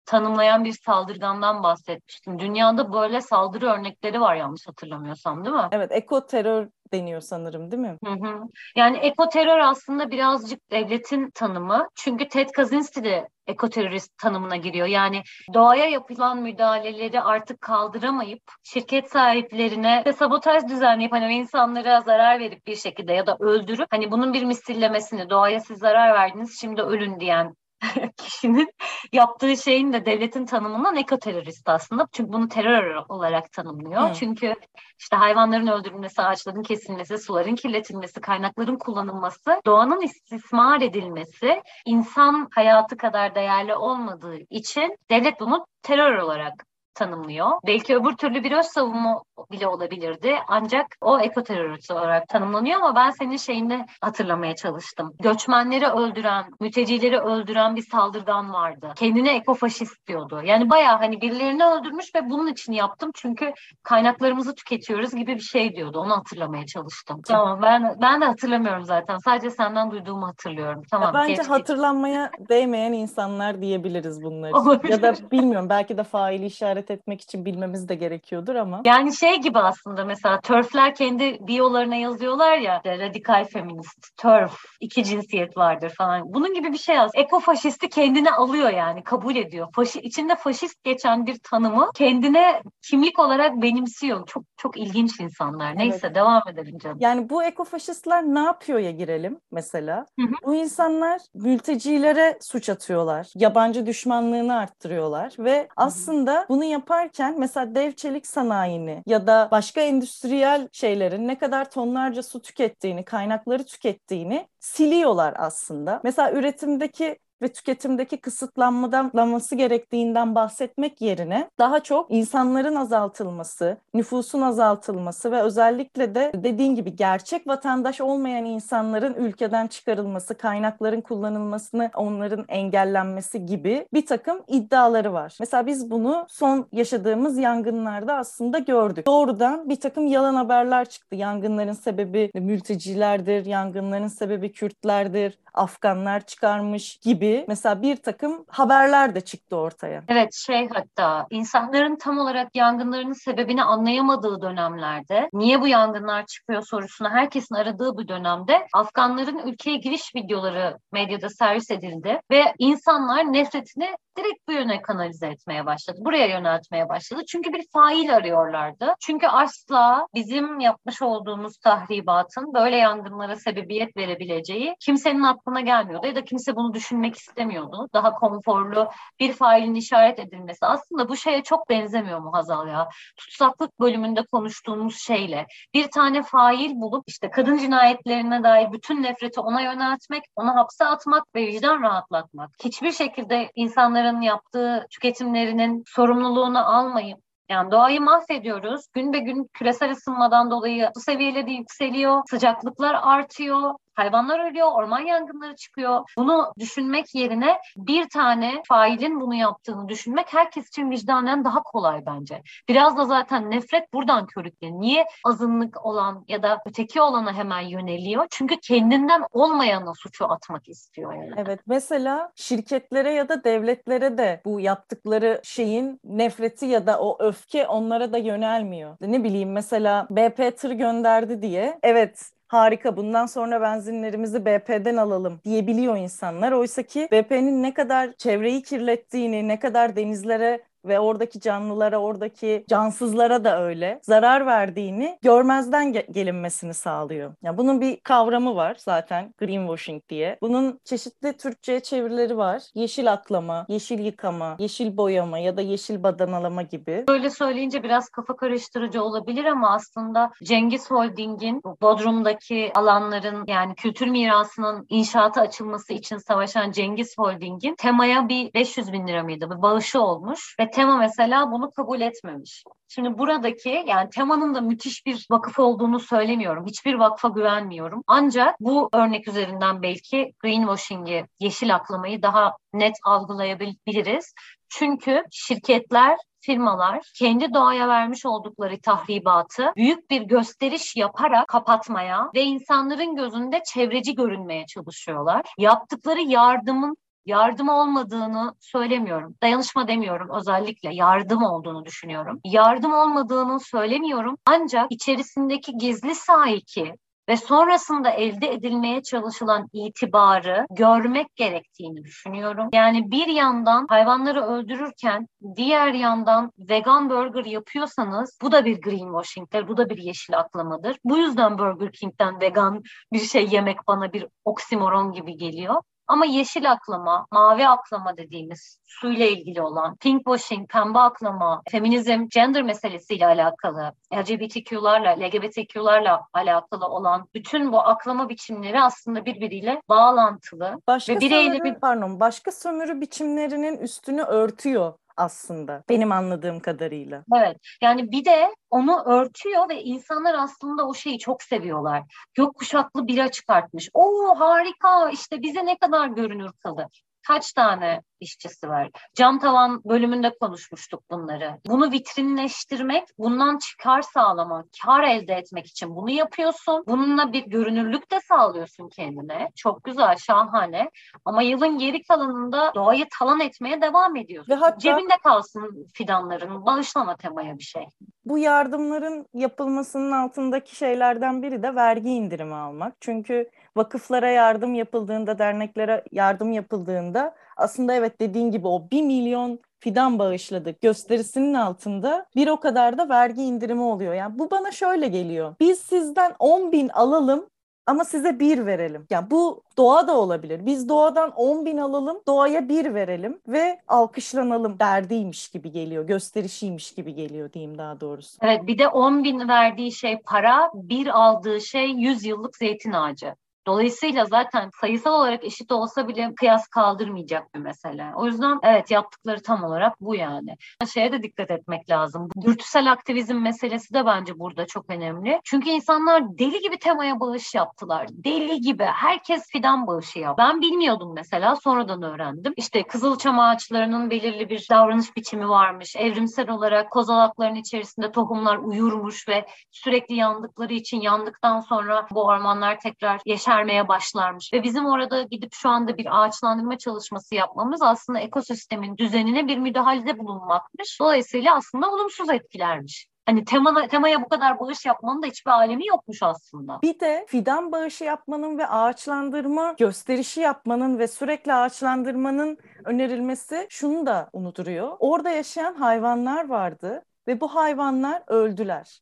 tanımlayan 0.08 0.64
bir 0.64 0.72
saldırgandan 0.72 1.62
bahsetmiştim. 1.62 2.38
Dünyada 2.38 2.92
böyle 2.92 3.20
saldırı 3.20 3.66
örnekleri 3.66 4.20
var 4.20 4.34
yanlış 4.34 4.68
hatırlamıyorsam 4.68 5.44
değil 5.44 5.56
mi? 5.56 5.68
Evet, 5.72 5.92
eko 5.92 6.26
terör 6.26 6.68
deniyor 6.92 7.20
sanırım 7.20 7.70
değil 7.70 7.82
mi? 7.82 7.96
Hı 8.04 8.10
hı. 8.10 8.42
Yani 8.76 8.96
ekoterör 8.96 9.58
aslında 9.58 10.10
birazcık 10.10 10.70
devletin 10.70 11.30
tanımı. 11.30 11.88
Çünkü 11.94 12.28
Ted 12.28 12.48
Kaczynski 12.50 13.04
de 13.04 13.28
ekoterörist 13.46 14.18
tanımına 14.18 14.56
giriyor. 14.56 14.86
Yani 14.86 15.22
doğaya 15.54 15.86
yapılan 15.86 16.42
müdahaleleri 16.42 17.20
artık 17.20 17.60
kaldıramayıp 17.60 18.42
şirket 18.62 19.10
sahiplerine 19.10 20.02
ve 20.06 20.12
sabotaj 20.12 20.62
düzenleyip 20.68 21.12
hani 21.12 21.34
insanlara 21.34 22.00
zarar 22.00 22.40
verip 22.40 22.66
bir 22.66 22.76
şekilde 22.76 23.12
ya 23.12 23.26
da 23.26 23.36
öldürüp 23.40 23.86
hani 23.90 24.10
bunun 24.10 24.32
bir 24.32 24.44
misillemesini 24.44 25.30
doğaya 25.30 25.60
siz 25.60 25.78
zarar 25.78 26.14
verdiniz 26.14 26.60
şimdi 26.60 26.82
ölün 26.82 27.20
diyen 27.20 27.54
kişinin 28.16 28.72
yaptığı 29.12 29.56
şeyin 29.56 29.92
de 29.92 30.06
devletin 30.06 30.46
tanımından 30.46 30.96
ekoterörist 30.96 31.68
aslında. 31.68 32.06
Çünkü 32.12 32.32
bunu 32.32 32.48
terör 32.48 33.04
olarak 33.08 33.52
tanımlıyor. 33.52 34.02
Hmm. 34.02 34.12
Çünkü 34.12 34.54
işte 34.98 35.16
hayvanların 35.16 35.66
öldürülmesi, 35.66 36.22
ağaçların 36.22 36.62
kesilmesi, 36.62 37.18
suların 37.18 37.54
kirletilmesi, 37.54 38.20
kaynakların 38.20 38.76
kullanılması, 38.76 39.60
doğanın 39.66 40.00
istismar 40.00 40.80
edilmesi 40.80 41.62
insan 41.86 42.48
hayatı 42.54 42.96
kadar 42.96 43.34
değerli 43.34 43.74
olmadığı 43.74 44.38
için 44.50 44.96
devlet 45.10 45.40
bunu 45.40 45.66
terör 45.82 46.18
olarak 46.18 46.67
tanımlıyor. 46.98 47.50
Belki 47.66 47.96
öbür 47.96 48.16
türlü 48.16 48.44
bir 48.44 48.52
öz 48.52 48.66
savunma 48.66 49.22
bile 49.52 49.66
olabilirdi. 49.66 50.34
Ancak 50.48 50.86
o 51.00 51.20
ekoterörist 51.20 51.90
olarak 51.90 52.28
tanımlanıyor 52.28 52.80
ama 52.80 52.96
ben 52.96 53.10
senin 53.10 53.36
şeyini 53.36 53.86
hatırlamaya 54.00 54.54
çalıştım. 54.54 55.12
Göçmenleri 55.22 55.86
öldüren, 55.86 56.44
mültecileri 56.60 57.18
öldüren 57.18 57.76
bir 57.76 57.82
saldırgan 57.82 58.52
vardı. 58.52 58.92
Kendine 58.96 59.36
ekofaşist 59.36 60.06
diyordu. 60.08 60.42
Yani 60.44 60.70
bayağı 60.70 60.98
hani 60.98 61.20
birilerini 61.20 61.64
öldürmüş 61.64 62.14
ve 62.14 62.30
bunun 62.30 62.46
için 62.46 62.72
yaptım 62.72 63.10
çünkü 63.14 63.52
kaynaklarımızı 63.82 64.54
tüketiyoruz 64.54 65.14
gibi 65.14 65.34
bir 65.34 65.40
şey 65.40 65.76
diyordu. 65.76 66.00
Onu 66.00 66.16
hatırlamaya 66.16 66.66
çalıştım. 66.66 67.20
Tamam 67.28 67.62
ben 67.62 67.96
ben 68.02 68.20
de 68.20 68.24
hatırlamıyorum 68.24 68.84
zaten. 68.84 69.18
Sadece 69.18 69.50
senden 69.50 69.90
duyduğumu 69.90 70.26
hatırlıyorum. 70.26 70.82
Tamam. 70.90 71.14
Ya 71.14 71.20
bence 71.20 71.34
geç, 71.34 71.50
hatırlanmaya 71.50 72.30
değmeyen 72.48 72.92
insanlar 72.92 73.60
diyebiliriz 73.60 74.22
bunlar. 74.22 74.52
Olabilir. 74.52 74.92
Ya 74.92 75.02
da 75.02 75.14
bilmiyorum 75.32 75.68
belki 75.68 75.96
de 75.96 76.02
faili 76.02 76.46
işaret 76.46 76.87
nefret 76.88 77.00
etmek 77.00 77.20
için 77.20 77.44
bilmemiz 77.44 77.88
de 77.88 77.94
gerekiyordur 77.94 78.54
ama. 78.54 78.82
Yani 78.84 79.16
şey 79.16 79.36
gibi 79.36 79.58
aslında 79.58 80.04
mesela 80.04 80.40
törfler 80.40 80.94
kendi 80.94 81.38
biyolarına 81.40 81.94
yazıyorlar 81.94 82.58
ya 82.58 82.82
radikal 82.84 83.44
feminist, 83.44 84.16
törf, 84.16 84.52
iki 84.80 85.04
cinsiyet 85.04 85.56
vardır 85.56 85.92
falan. 85.98 86.22
Bunun 86.24 86.54
gibi 86.54 86.72
bir 86.72 86.78
şey 86.78 86.98
az. 86.98 87.10
Ekofaşisti 87.14 87.88
kendine 87.88 88.30
alıyor 88.30 88.70
yani 88.70 89.04
kabul 89.04 89.36
ediyor. 89.36 89.68
Faşi, 89.74 90.00
içinde 90.00 90.36
faşist 90.36 90.84
geçen 90.84 91.26
bir 91.26 91.38
tanımı 91.50 91.90
kendine 91.94 92.62
kimlik 92.90 93.18
olarak 93.18 93.62
benimsiyor. 93.62 94.26
Çok 94.26 94.44
çok 94.56 94.78
ilginç 94.78 95.20
insanlar. 95.20 95.76
Neyse 95.76 95.98
Evet. 96.02 96.14
devam 96.14 96.42
edelim 96.52 96.78
canım. 96.78 96.98
Yani 97.00 97.28
bu 97.28 97.44
ekofaşistler 97.44 98.24
ne 98.24 98.40
yapıyorya 98.40 98.90
girelim 98.90 99.40
mesela. 99.52 100.06
Hı 100.20 100.26
hı. 100.26 100.32
Bu 100.46 100.54
insanlar 100.54 101.20
mültecilere 101.34 102.38
suç 102.40 102.68
atıyorlar. 102.68 103.26
Yabancı 103.34 103.86
düşmanlığını 103.86 104.56
arttırıyorlar 104.56 105.32
ve 105.38 105.68
aslında 105.76 106.46
bunu 106.48 106.64
yaparken 106.78 107.40
mesela 107.40 107.74
dev 107.74 107.92
çelik 107.92 108.26
sanayini 108.26 109.02
ya 109.06 109.26
da 109.26 109.48
başka 109.50 109.80
endüstriyel 109.80 110.68
şeylerin 110.72 111.28
ne 111.28 111.38
kadar 111.38 111.70
tonlarca 111.70 112.22
su 112.22 112.42
tükettiğini, 112.42 113.04
kaynakları 113.04 113.64
tükettiğini 113.64 114.48
siliyorlar 114.60 115.34
aslında. 115.36 116.00
Mesela 116.04 116.32
üretimdeki 116.32 117.18
ve 117.42 117.48
tüketimdeki 117.48 118.16
kısıtlanmadanlanması 118.16 119.54
gerektiğinden 119.54 120.34
bahsetmek 120.34 121.00
yerine 121.00 121.50
daha 121.58 121.80
çok 121.80 122.10
insanların 122.10 122.74
azaltılması, 122.74 123.76
nüfusun 123.94 124.40
azaltılması 124.40 125.32
ve 125.32 125.42
özellikle 125.42 126.14
de 126.14 126.32
dediğin 126.34 126.74
gibi 126.74 126.96
gerçek 126.96 127.46
vatandaş 127.46 128.00
olmayan 128.00 128.44
insanların 128.44 129.14
ülkeden 129.14 129.66
çıkarılması, 129.66 130.34
kaynakların 130.34 131.00
kullanılmasını 131.00 131.90
onların 131.94 132.44
engellenmesi 132.48 133.46
gibi 133.46 133.86
bir 133.94 134.06
takım 134.06 134.42
iddiaları 134.48 135.12
var. 135.12 135.36
Mesela 135.40 135.66
biz 135.66 135.90
bunu 135.90 136.26
son 136.28 136.66
yaşadığımız 136.72 137.38
yangınlarda 137.38 138.14
aslında 138.14 138.58
gördük. 138.58 139.06
Doğrudan 139.06 139.68
bir 139.68 139.76
takım 139.76 140.06
yalan 140.06 140.34
haberler 140.34 140.88
çıktı. 140.88 141.16
Yangınların 141.16 141.72
sebebi 141.72 142.30
mültecilerdir, 142.34 143.46
yangınların 143.46 144.08
sebebi 144.08 144.52
Kürtlerdir, 144.52 145.38
Afganlar 145.58 146.20
çıkarmış 146.26 146.96
gibi 146.96 147.44
mesela 147.48 147.82
bir 147.82 147.96
takım 147.96 148.44
haberler 148.48 149.14
de 149.14 149.20
çıktı 149.20 149.56
ortaya. 149.56 150.02
Evet 150.08 150.34
şey 150.34 150.68
hatta 150.68 151.26
insanların 151.30 151.96
tam 151.96 152.18
olarak 152.18 152.56
yangınların 152.56 153.12
sebebini 153.12 153.62
anlayamadığı 153.62 154.42
dönemlerde 154.42 155.28
niye 155.32 155.60
bu 155.60 155.68
yangınlar 155.68 156.26
çıkıyor 156.26 156.62
sorusunu 156.62 157.08
herkesin 157.08 157.54
aradığı 157.54 157.98
bir 157.98 158.08
dönemde 158.08 158.66
Afganların 158.72 159.38
ülkeye 159.38 159.76
giriş 159.76 160.14
videoları 160.14 160.78
medyada 160.92 161.28
servis 161.28 161.70
edildi 161.70 162.20
ve 162.30 162.54
insanlar 162.58 163.32
nefretini 163.32 163.88
direkt 164.18 164.48
bu 164.48 164.52
yöne 164.52 164.82
kanalize 164.82 165.26
etmeye 165.26 165.66
başladı. 165.66 165.98
Buraya 166.00 166.26
yöneltmeye 166.26 166.88
başladı. 166.88 167.22
Çünkü 167.28 167.52
bir 167.52 167.64
fail 167.72 168.14
arıyorlardı. 168.14 168.94
Çünkü 169.00 169.26
asla 169.26 170.06
bizim 170.14 170.60
yapmış 170.60 171.02
olduğumuz 171.02 171.58
tahribatın 171.58 172.54
böyle 172.54 172.76
yangınlara 172.76 173.36
sebebiyet 173.36 173.96
verebileceği 173.96 174.74
kimsenin 174.80 175.22
aklına 175.48 175.60
gelmiyordu 175.60 176.06
ya 176.06 176.14
da 176.14 176.24
kimse 176.24 176.56
bunu 176.56 176.74
düşünmek 176.74 177.16
istemiyordu. 177.16 177.88
Daha 177.94 178.12
konforlu 178.12 178.88
bir 179.20 179.32
failin 179.32 179.74
işaret 179.74 180.18
edilmesi. 180.18 180.66
Aslında 180.66 181.08
bu 181.08 181.16
şeye 181.16 181.42
çok 181.42 181.68
benzemiyor 181.68 182.18
mu 182.18 182.30
Hazal 182.32 182.68
ya? 182.68 182.88
Tutsaklık 183.16 183.80
bölümünde 183.80 184.22
konuştuğumuz 184.32 184.98
şeyle. 184.98 185.46
Bir 185.74 185.90
tane 185.90 186.22
fail 186.22 186.74
bulup 186.74 187.04
işte 187.06 187.30
kadın 187.30 187.58
cinayetlerine 187.58 188.42
dair 188.42 188.72
bütün 188.72 189.02
nefreti 189.02 189.40
ona 189.40 189.60
yöneltmek, 189.60 190.22
onu 190.36 190.54
hapse 190.54 190.84
atmak 190.84 191.34
ve 191.34 191.46
vicdan 191.46 191.82
rahatlatmak. 191.82 192.50
Hiçbir 192.64 192.92
şekilde 192.92 193.50
insanların 193.54 194.20
yaptığı 194.20 194.86
tüketimlerinin 194.90 195.84
sorumluluğunu 195.86 196.76
almayıp 196.76 197.18
yani 197.48 197.70
doğayı 197.70 198.00
mahvediyoruz. 198.00 198.86
Gün 198.92 199.12
be 199.12 199.18
gün 199.18 199.48
küresel 199.52 199.92
ısınmadan 199.92 200.50
dolayı 200.50 200.90
su 200.94 201.00
seviyeleri 201.00 201.52
yükseliyor, 201.52 202.22
sıcaklıklar 202.30 202.96
artıyor. 203.02 203.74
Hayvanlar 203.98 204.50
ölüyor, 204.50 204.72
orman 204.72 205.00
yangınları 205.00 205.56
çıkıyor. 205.56 206.10
Bunu 206.18 206.52
düşünmek 206.58 207.14
yerine 207.14 207.58
bir 207.76 208.08
tane 208.08 208.62
failin 208.68 209.20
bunu 209.20 209.34
yaptığını 209.34 209.88
düşünmek 209.88 210.34
herkes 210.34 210.68
için 210.68 210.90
vicdanen 210.90 211.44
daha 211.44 211.62
kolay 211.62 212.06
bence. 212.06 212.42
Biraz 212.68 212.96
da 212.96 213.04
zaten 213.04 213.50
nefret 213.50 213.92
buradan 213.92 214.26
körükleniyor. 214.26 214.80
Niye 214.80 215.06
azınlık 215.24 215.86
olan 215.86 216.24
ya 216.28 216.42
da 216.42 216.58
öteki 216.66 217.00
olana 217.00 217.32
hemen 217.32 217.60
yöneliyor? 217.60 218.26
Çünkü 218.30 218.56
kendinden 218.60 219.22
olmayana 219.32 219.94
suçu 219.94 220.32
atmak 220.32 220.68
istiyor 220.68 221.12
yani. 221.12 221.34
Evet 221.36 221.60
mesela 221.66 222.32
şirketlere 222.34 223.12
ya 223.12 223.28
da 223.28 223.44
devletlere 223.44 224.18
de 224.18 224.40
bu 224.44 224.60
yaptıkları 224.60 225.40
şeyin 225.44 226.00
nefreti 226.04 226.66
ya 226.66 226.86
da 226.86 227.00
o 227.00 227.16
öfke 227.20 227.66
onlara 227.66 228.12
da 228.12 228.18
yönelmiyor. 228.18 228.96
Ne 229.00 229.24
bileyim 229.24 229.52
mesela 229.52 230.06
BP 230.10 230.56
tır 230.56 230.70
gönderdi 230.70 231.42
diye 231.42 231.78
evet 231.82 232.37
harika 232.48 232.96
bundan 232.96 233.26
sonra 233.26 233.60
benzinlerimizi 233.60 234.44
BP'den 234.44 234.96
alalım 234.96 235.40
diyebiliyor 235.44 235.96
insanlar. 235.96 236.52
Oysa 236.52 236.82
ki 236.82 237.08
BP'nin 237.12 237.62
ne 237.62 237.74
kadar 237.74 238.12
çevreyi 238.12 238.62
kirlettiğini, 238.62 239.48
ne 239.48 239.58
kadar 239.58 239.96
denizlere 239.96 240.60
ve 240.88 241.00
oradaki 241.00 241.40
canlılara, 241.40 241.98
oradaki 241.98 242.64
cansızlara 242.68 243.44
da 243.44 243.62
öyle 243.62 244.00
zarar 244.02 244.46
verdiğini 244.46 245.18
görmezden 245.22 245.92
ge- 245.92 246.12
gelinmesini 246.12 246.74
sağlıyor. 246.74 247.34
Ya 247.42 247.58
bunun 247.58 247.80
bir 247.80 248.00
kavramı 248.00 248.56
var 248.56 248.76
zaten 248.78 249.34
greenwashing 249.38 250.02
diye. 250.08 250.38
Bunun 250.42 250.80
çeşitli 250.84 251.36
Türkçe'ye 251.36 251.80
çevirileri 251.80 252.36
var. 252.36 252.62
Yeşil 252.74 253.12
aklama, 253.12 253.66
yeşil 253.68 253.98
yıkama, 253.98 254.56
yeşil 254.58 254.96
boyama 254.96 255.38
ya 255.38 255.56
da 255.56 255.60
yeşil 255.60 256.02
badanalama 256.02 256.62
gibi. 256.62 257.04
Böyle 257.08 257.30
söyleyince 257.30 257.82
biraz 257.82 258.08
kafa 258.08 258.36
karıştırıcı 258.36 259.02
olabilir 259.02 259.44
ama 259.44 259.74
aslında 259.74 260.30
Cengiz 260.44 260.90
Holding'in 260.90 261.62
Bodrum'daki 261.82 262.72
alanların 262.74 263.44
yani 263.46 263.74
kültür 263.74 264.06
mirasının 264.06 264.86
inşaatı 264.88 265.40
açılması 265.40 265.92
için 265.92 266.16
savaşan 266.18 266.70
Cengiz 266.70 267.18
Holding'in 267.18 267.74
temaya 267.74 268.28
bir 268.28 268.54
500 268.54 268.92
bin 268.92 269.06
lira 269.08 269.22
mıydı? 269.22 269.50
Bir 269.50 269.62
bağışı 269.62 270.00
olmuş 270.00 270.56
ve 270.60 270.70
tema 270.78 270.96
mesela 270.96 271.52
bunu 271.52 271.70
kabul 271.70 272.00
etmemiş. 272.00 272.64
Şimdi 272.88 273.18
buradaki 273.18 273.84
yani 273.86 274.10
temanın 274.10 274.54
da 274.54 274.60
müthiş 274.60 275.06
bir 275.06 275.26
vakıf 275.30 275.58
olduğunu 275.58 276.00
söylemiyorum. 276.00 276.66
Hiçbir 276.66 276.94
vakfa 276.94 277.28
güvenmiyorum. 277.28 278.04
Ancak 278.06 278.60
bu 278.60 278.88
örnek 278.92 279.28
üzerinden 279.28 279.82
belki 279.82 280.32
greenwashing'i, 280.40 281.26
yeşil 281.40 281.74
aklamayı 281.74 282.22
daha 282.22 282.56
net 282.72 282.94
algılayabiliriz. 283.04 284.34
Çünkü 284.68 285.24
şirketler 285.30 286.18
firmalar 286.40 287.02
kendi 287.18 287.54
doğaya 287.54 287.88
vermiş 287.88 288.26
oldukları 288.26 288.80
tahribatı 288.80 289.72
büyük 289.76 290.10
bir 290.10 290.22
gösteriş 290.22 290.96
yaparak 290.96 291.48
kapatmaya 291.48 292.30
ve 292.34 292.42
insanların 292.42 293.16
gözünde 293.16 293.62
çevreci 293.74 294.14
görünmeye 294.14 294.66
çalışıyorlar. 294.66 295.42
Yaptıkları 295.58 296.20
yardımın 296.20 296.96
yardım 297.28 297.68
olmadığını 297.68 298.54
söylemiyorum. 298.60 299.34
Dayanışma 299.42 299.88
demiyorum 299.88 300.28
özellikle 300.30 300.94
yardım 300.94 301.42
olduğunu 301.42 301.84
düşünüyorum. 301.84 302.40
Yardım 302.44 302.92
olmadığını 302.92 303.60
söylemiyorum. 303.60 304.36
Ancak 304.46 304.92
içerisindeki 304.92 305.72
gizli 305.72 306.14
sahiki 306.14 306.94
ve 307.28 307.36
sonrasında 307.36 308.10
elde 308.10 308.52
edilmeye 308.52 309.02
çalışılan 309.02 309.68
itibarı 309.72 310.66
görmek 310.70 311.36
gerektiğini 311.36 312.04
düşünüyorum. 312.04 312.68
Yani 312.72 313.10
bir 313.10 313.26
yandan 313.26 313.86
hayvanları 313.88 314.42
öldürürken 314.42 315.26
diğer 315.56 315.92
yandan 315.92 316.52
vegan 316.58 317.10
burger 317.10 317.44
yapıyorsanız 317.44 318.38
bu 318.42 318.52
da 318.52 318.64
bir 318.64 318.80
greenwashing'dir, 318.80 319.68
bu 319.68 319.76
da 319.76 319.90
bir 319.90 319.98
yeşil 319.98 320.38
aklamadır. 320.38 320.96
Bu 321.04 321.18
yüzden 321.18 321.58
Burger 321.58 321.92
King'den 321.92 322.40
vegan 322.40 322.82
bir 323.12 323.20
şey 323.20 323.48
yemek 323.50 323.78
bana 323.88 324.12
bir 324.12 324.26
oksimoron 324.44 325.12
gibi 325.12 325.36
geliyor. 325.36 325.82
Ama 326.08 326.24
yeşil 326.26 326.70
aklama, 326.70 327.26
mavi 327.32 327.68
aklama 327.68 328.16
dediğimiz 328.16 328.78
suyla 328.86 329.26
ilgili 329.26 329.62
olan, 329.62 329.96
pinkwashing, 329.96 330.70
pembe 330.70 330.98
aklama, 330.98 331.62
feminizm, 331.70 332.26
gender 332.30 332.62
meselesiyle 332.62 333.26
alakalı, 333.26 333.92
LGBTQ'larla, 334.14 335.10
LGBTQ'larla 335.10 336.20
alakalı 336.32 336.86
olan 336.86 337.28
bütün 337.34 337.72
bu 337.72 337.80
aklama 337.80 338.28
biçimleri 338.28 338.80
aslında 338.82 339.24
birbiriyle 339.24 339.82
bağlantılı. 339.88 340.80
Başka 340.86 341.14
Ve 341.14 341.20
bireyle 341.20 341.56
sömürü, 341.56 341.64
bir- 341.64 341.80
pardon, 341.80 342.20
başka 342.20 342.52
sömürü 342.52 343.00
biçimlerinin 343.00 343.78
üstünü 343.78 344.22
örtüyor 344.22 344.92
aslında 345.18 345.84
benim 345.88 346.12
anladığım 346.12 346.60
kadarıyla. 346.60 347.24
Evet. 347.36 347.56
Yani 347.82 348.10
bir 348.10 348.24
de 348.24 348.54
onu 348.70 349.04
örtüyor 349.04 349.68
ve 349.68 349.82
insanlar 349.82 350.34
aslında 350.34 350.88
o 350.88 350.94
şeyi 350.94 351.18
çok 351.18 351.42
seviyorlar. 351.42 352.02
Gökkuşaklı 352.34 353.06
bira 353.06 353.30
çıkartmış. 353.30 353.88
Oo 353.94 354.34
harika 354.38 355.10
işte 355.10 355.42
bize 355.42 355.66
ne 355.66 355.78
kadar 355.78 356.08
görünür 356.08 356.50
kalır. 356.62 357.02
Kaç 357.28 357.52
tane 357.52 358.02
işçisi 358.20 358.68
var? 358.68 358.90
Cam 359.14 359.38
tavan 359.38 359.84
bölümünde 359.84 360.32
konuşmuştuk 360.40 361.02
bunları. 361.10 361.58
Bunu 361.66 361.90
vitrinleştirmek, 361.90 363.04
bundan 363.18 363.58
çıkar 363.58 364.02
sağlamak, 364.02 364.66
kar 364.84 365.04
elde 365.04 365.34
etmek 365.34 365.66
için 365.66 365.96
bunu 365.96 366.10
yapıyorsun. 366.10 366.84
Bununla 366.86 367.32
bir 367.32 367.44
görünürlük 367.46 368.10
de 368.10 368.20
sağlıyorsun 368.20 368.88
kendine. 368.88 369.48
Çok 369.56 369.84
güzel, 369.84 370.16
şahane. 370.16 370.90
Ama 371.24 371.42
yılın 371.42 371.78
geri 371.78 372.02
kalanında 372.02 372.72
doğayı 372.74 373.06
talan 373.18 373.40
etmeye 373.40 373.82
devam 373.82 374.16
ediyorsun. 374.16 374.52
Ve 374.52 374.56
hatta- 374.56 374.78
Cebinde 374.78 375.14
kalsın 375.22 375.86
fidanların, 375.94 376.66
bağışlama 376.66 377.16
temaya 377.16 377.58
bir 377.58 377.62
şey. 377.62 377.86
Bu 378.24 378.38
yardımların 378.38 379.26
yapılmasının 379.34 380.12
altındaki 380.12 380.76
şeylerden 380.76 381.42
biri 381.42 381.62
de 381.62 381.74
vergi 381.74 382.08
indirimi 382.08 382.54
almak. 382.54 382.94
Çünkü 383.00 383.50
vakıflara 383.78 384.30
yardım 384.30 384.74
yapıldığında, 384.74 385.38
derneklere 385.38 386.04
yardım 386.12 386.52
yapıldığında 386.52 387.34
aslında 387.56 387.94
evet 387.94 388.20
dediğin 388.20 388.50
gibi 388.50 388.68
o 388.68 388.90
1 388.90 389.02
milyon 389.02 389.60
fidan 389.80 390.18
bağışladık 390.18 390.80
gösterisinin 390.80 391.54
altında 391.54 392.26
bir 392.36 392.48
o 392.48 392.60
kadar 392.60 392.98
da 392.98 393.08
vergi 393.08 393.42
indirimi 393.42 393.82
oluyor. 393.82 394.14
Yani 394.14 394.38
bu 394.38 394.50
bana 394.50 394.72
şöyle 394.72 395.08
geliyor. 395.08 395.54
Biz 395.60 395.78
sizden 395.78 396.34
10 396.38 396.72
bin 396.72 396.88
alalım 396.88 397.46
ama 397.88 398.04
size 398.04 398.40
bir 398.40 398.66
verelim. 398.66 399.06
Yani 399.10 399.30
bu 399.30 399.62
doğa 399.78 400.08
da 400.08 400.16
olabilir. 400.16 400.66
Biz 400.66 400.88
doğadan 400.88 401.30
10 401.30 401.66
bin 401.66 401.78
alalım, 401.78 402.20
doğaya 402.26 402.68
bir 402.68 402.94
verelim 402.94 403.40
ve 403.48 403.80
alkışlanalım 403.88 404.78
derdiymiş 404.78 405.48
gibi 405.48 405.72
geliyor, 405.72 406.06
gösterişiymiş 406.06 406.94
gibi 406.94 407.14
geliyor 407.14 407.52
diyeyim 407.52 407.78
daha 407.78 408.00
doğrusu. 408.00 408.38
Evet 408.42 408.66
bir 408.66 408.78
de 408.78 408.88
10 408.88 409.24
bin 409.24 409.48
verdiği 409.48 409.92
şey 409.92 410.18
para, 410.18 410.70
bir 410.74 411.06
aldığı 411.06 411.60
şey 411.60 411.90
100 411.90 412.24
yıllık 412.24 412.56
zeytin 412.56 412.92
ağacı. 412.92 413.34
Dolayısıyla 413.68 414.24
zaten 414.24 414.70
sayısal 414.80 415.12
olarak 415.12 415.44
eşit 415.44 415.72
olsa 415.72 416.08
bile 416.08 416.34
kıyas 416.34 416.68
kaldırmayacak 416.68 417.54
bir 417.54 417.58
mesele. 417.58 418.12
O 418.16 418.26
yüzden 418.26 418.58
evet 418.62 418.90
yaptıkları 418.90 419.42
tam 419.42 419.64
olarak 419.64 420.00
bu 420.00 420.14
yani. 420.14 420.56
Şeye 420.92 421.12
de 421.12 421.22
dikkat 421.22 421.50
etmek 421.50 421.90
lazım. 421.90 422.28
Dürtüsel 422.44 422.92
aktivizm 422.92 423.36
meselesi 423.36 423.94
de 423.94 424.06
bence 424.06 424.38
burada 424.38 424.66
çok 424.66 424.90
önemli. 424.90 425.40
Çünkü 425.44 425.70
insanlar 425.70 426.38
deli 426.38 426.60
gibi 426.60 426.78
temaya 426.78 427.20
bağış 427.20 427.54
yaptılar. 427.54 428.06
Deli 428.10 428.60
gibi. 428.60 428.84
Herkes 428.84 429.42
fidan 429.52 429.86
bağışı 429.86 430.18
yaptı. 430.18 430.44
Ben 430.44 430.60
bilmiyordum 430.60 431.12
mesela 431.14 431.56
sonradan 431.56 432.02
öğrendim. 432.02 432.52
İşte 432.56 432.82
kızılçam 432.82 433.38
ağaçlarının 433.38 434.10
belirli 434.10 434.50
bir 434.50 434.66
davranış 434.70 435.16
biçimi 435.16 435.48
varmış. 435.48 435.96
Evrimsel 435.96 436.50
olarak 436.50 436.90
kozalakların 436.90 437.54
içerisinde 437.54 438.12
tohumlar 438.12 438.56
uyurmuş 438.56 439.28
ve 439.28 439.46
sürekli 439.70 440.14
yandıkları 440.14 440.72
için 440.74 441.00
yandıktan 441.00 441.60
sonra 441.60 442.06
bu 442.10 442.24
ormanlar 442.24 442.80
tekrar 442.80 443.20
yeşermeye 443.58 443.88
başlarmış. 443.88 444.52
Ve 444.52 444.62
bizim 444.62 444.86
orada 444.86 445.22
gidip 445.22 445.52
şu 445.52 445.68
anda 445.68 445.98
bir 445.98 446.06
ağaçlandırma 446.10 446.78
çalışması 446.78 447.34
yapmamız 447.34 447.82
aslında 447.82 448.20
ekosistemin 448.20 448.96
düzenine 448.96 449.46
bir 449.48 449.58
müdahalede 449.58 450.18
bulunmakmış. 450.18 451.00
Dolayısıyla 451.00 451.56
aslında 451.56 451.90
olumsuz 451.90 452.30
etkilermiş. 452.30 453.08
Hani 453.26 453.44
tema, 453.44 453.88
temaya 453.88 454.22
bu 454.22 454.28
kadar 454.28 454.60
bağış 454.60 454.86
yapmanın 454.86 455.22
da 455.22 455.26
hiçbir 455.26 455.50
alemi 455.50 455.86
yokmuş 455.86 456.22
aslında. 456.22 456.78
Bir 456.82 457.00
de 457.00 457.26
fidan 457.28 457.72
bağışı 457.72 458.04
yapmanın 458.04 458.58
ve 458.58 458.66
ağaçlandırma 458.66 459.74
gösterişi 459.78 460.40
yapmanın 460.40 460.98
ve 460.98 461.08
sürekli 461.08 461.54
ağaçlandırmanın 461.54 462.58
önerilmesi 462.84 463.66
şunu 463.70 464.06
da 464.06 464.30
unuturuyor. 464.32 464.96
Orada 464.98 465.30
yaşayan 465.30 465.74
hayvanlar 465.74 466.48
vardı 466.48 467.02
ve 467.26 467.40
bu 467.40 467.54
hayvanlar 467.54 468.22
öldüler. 468.26 469.00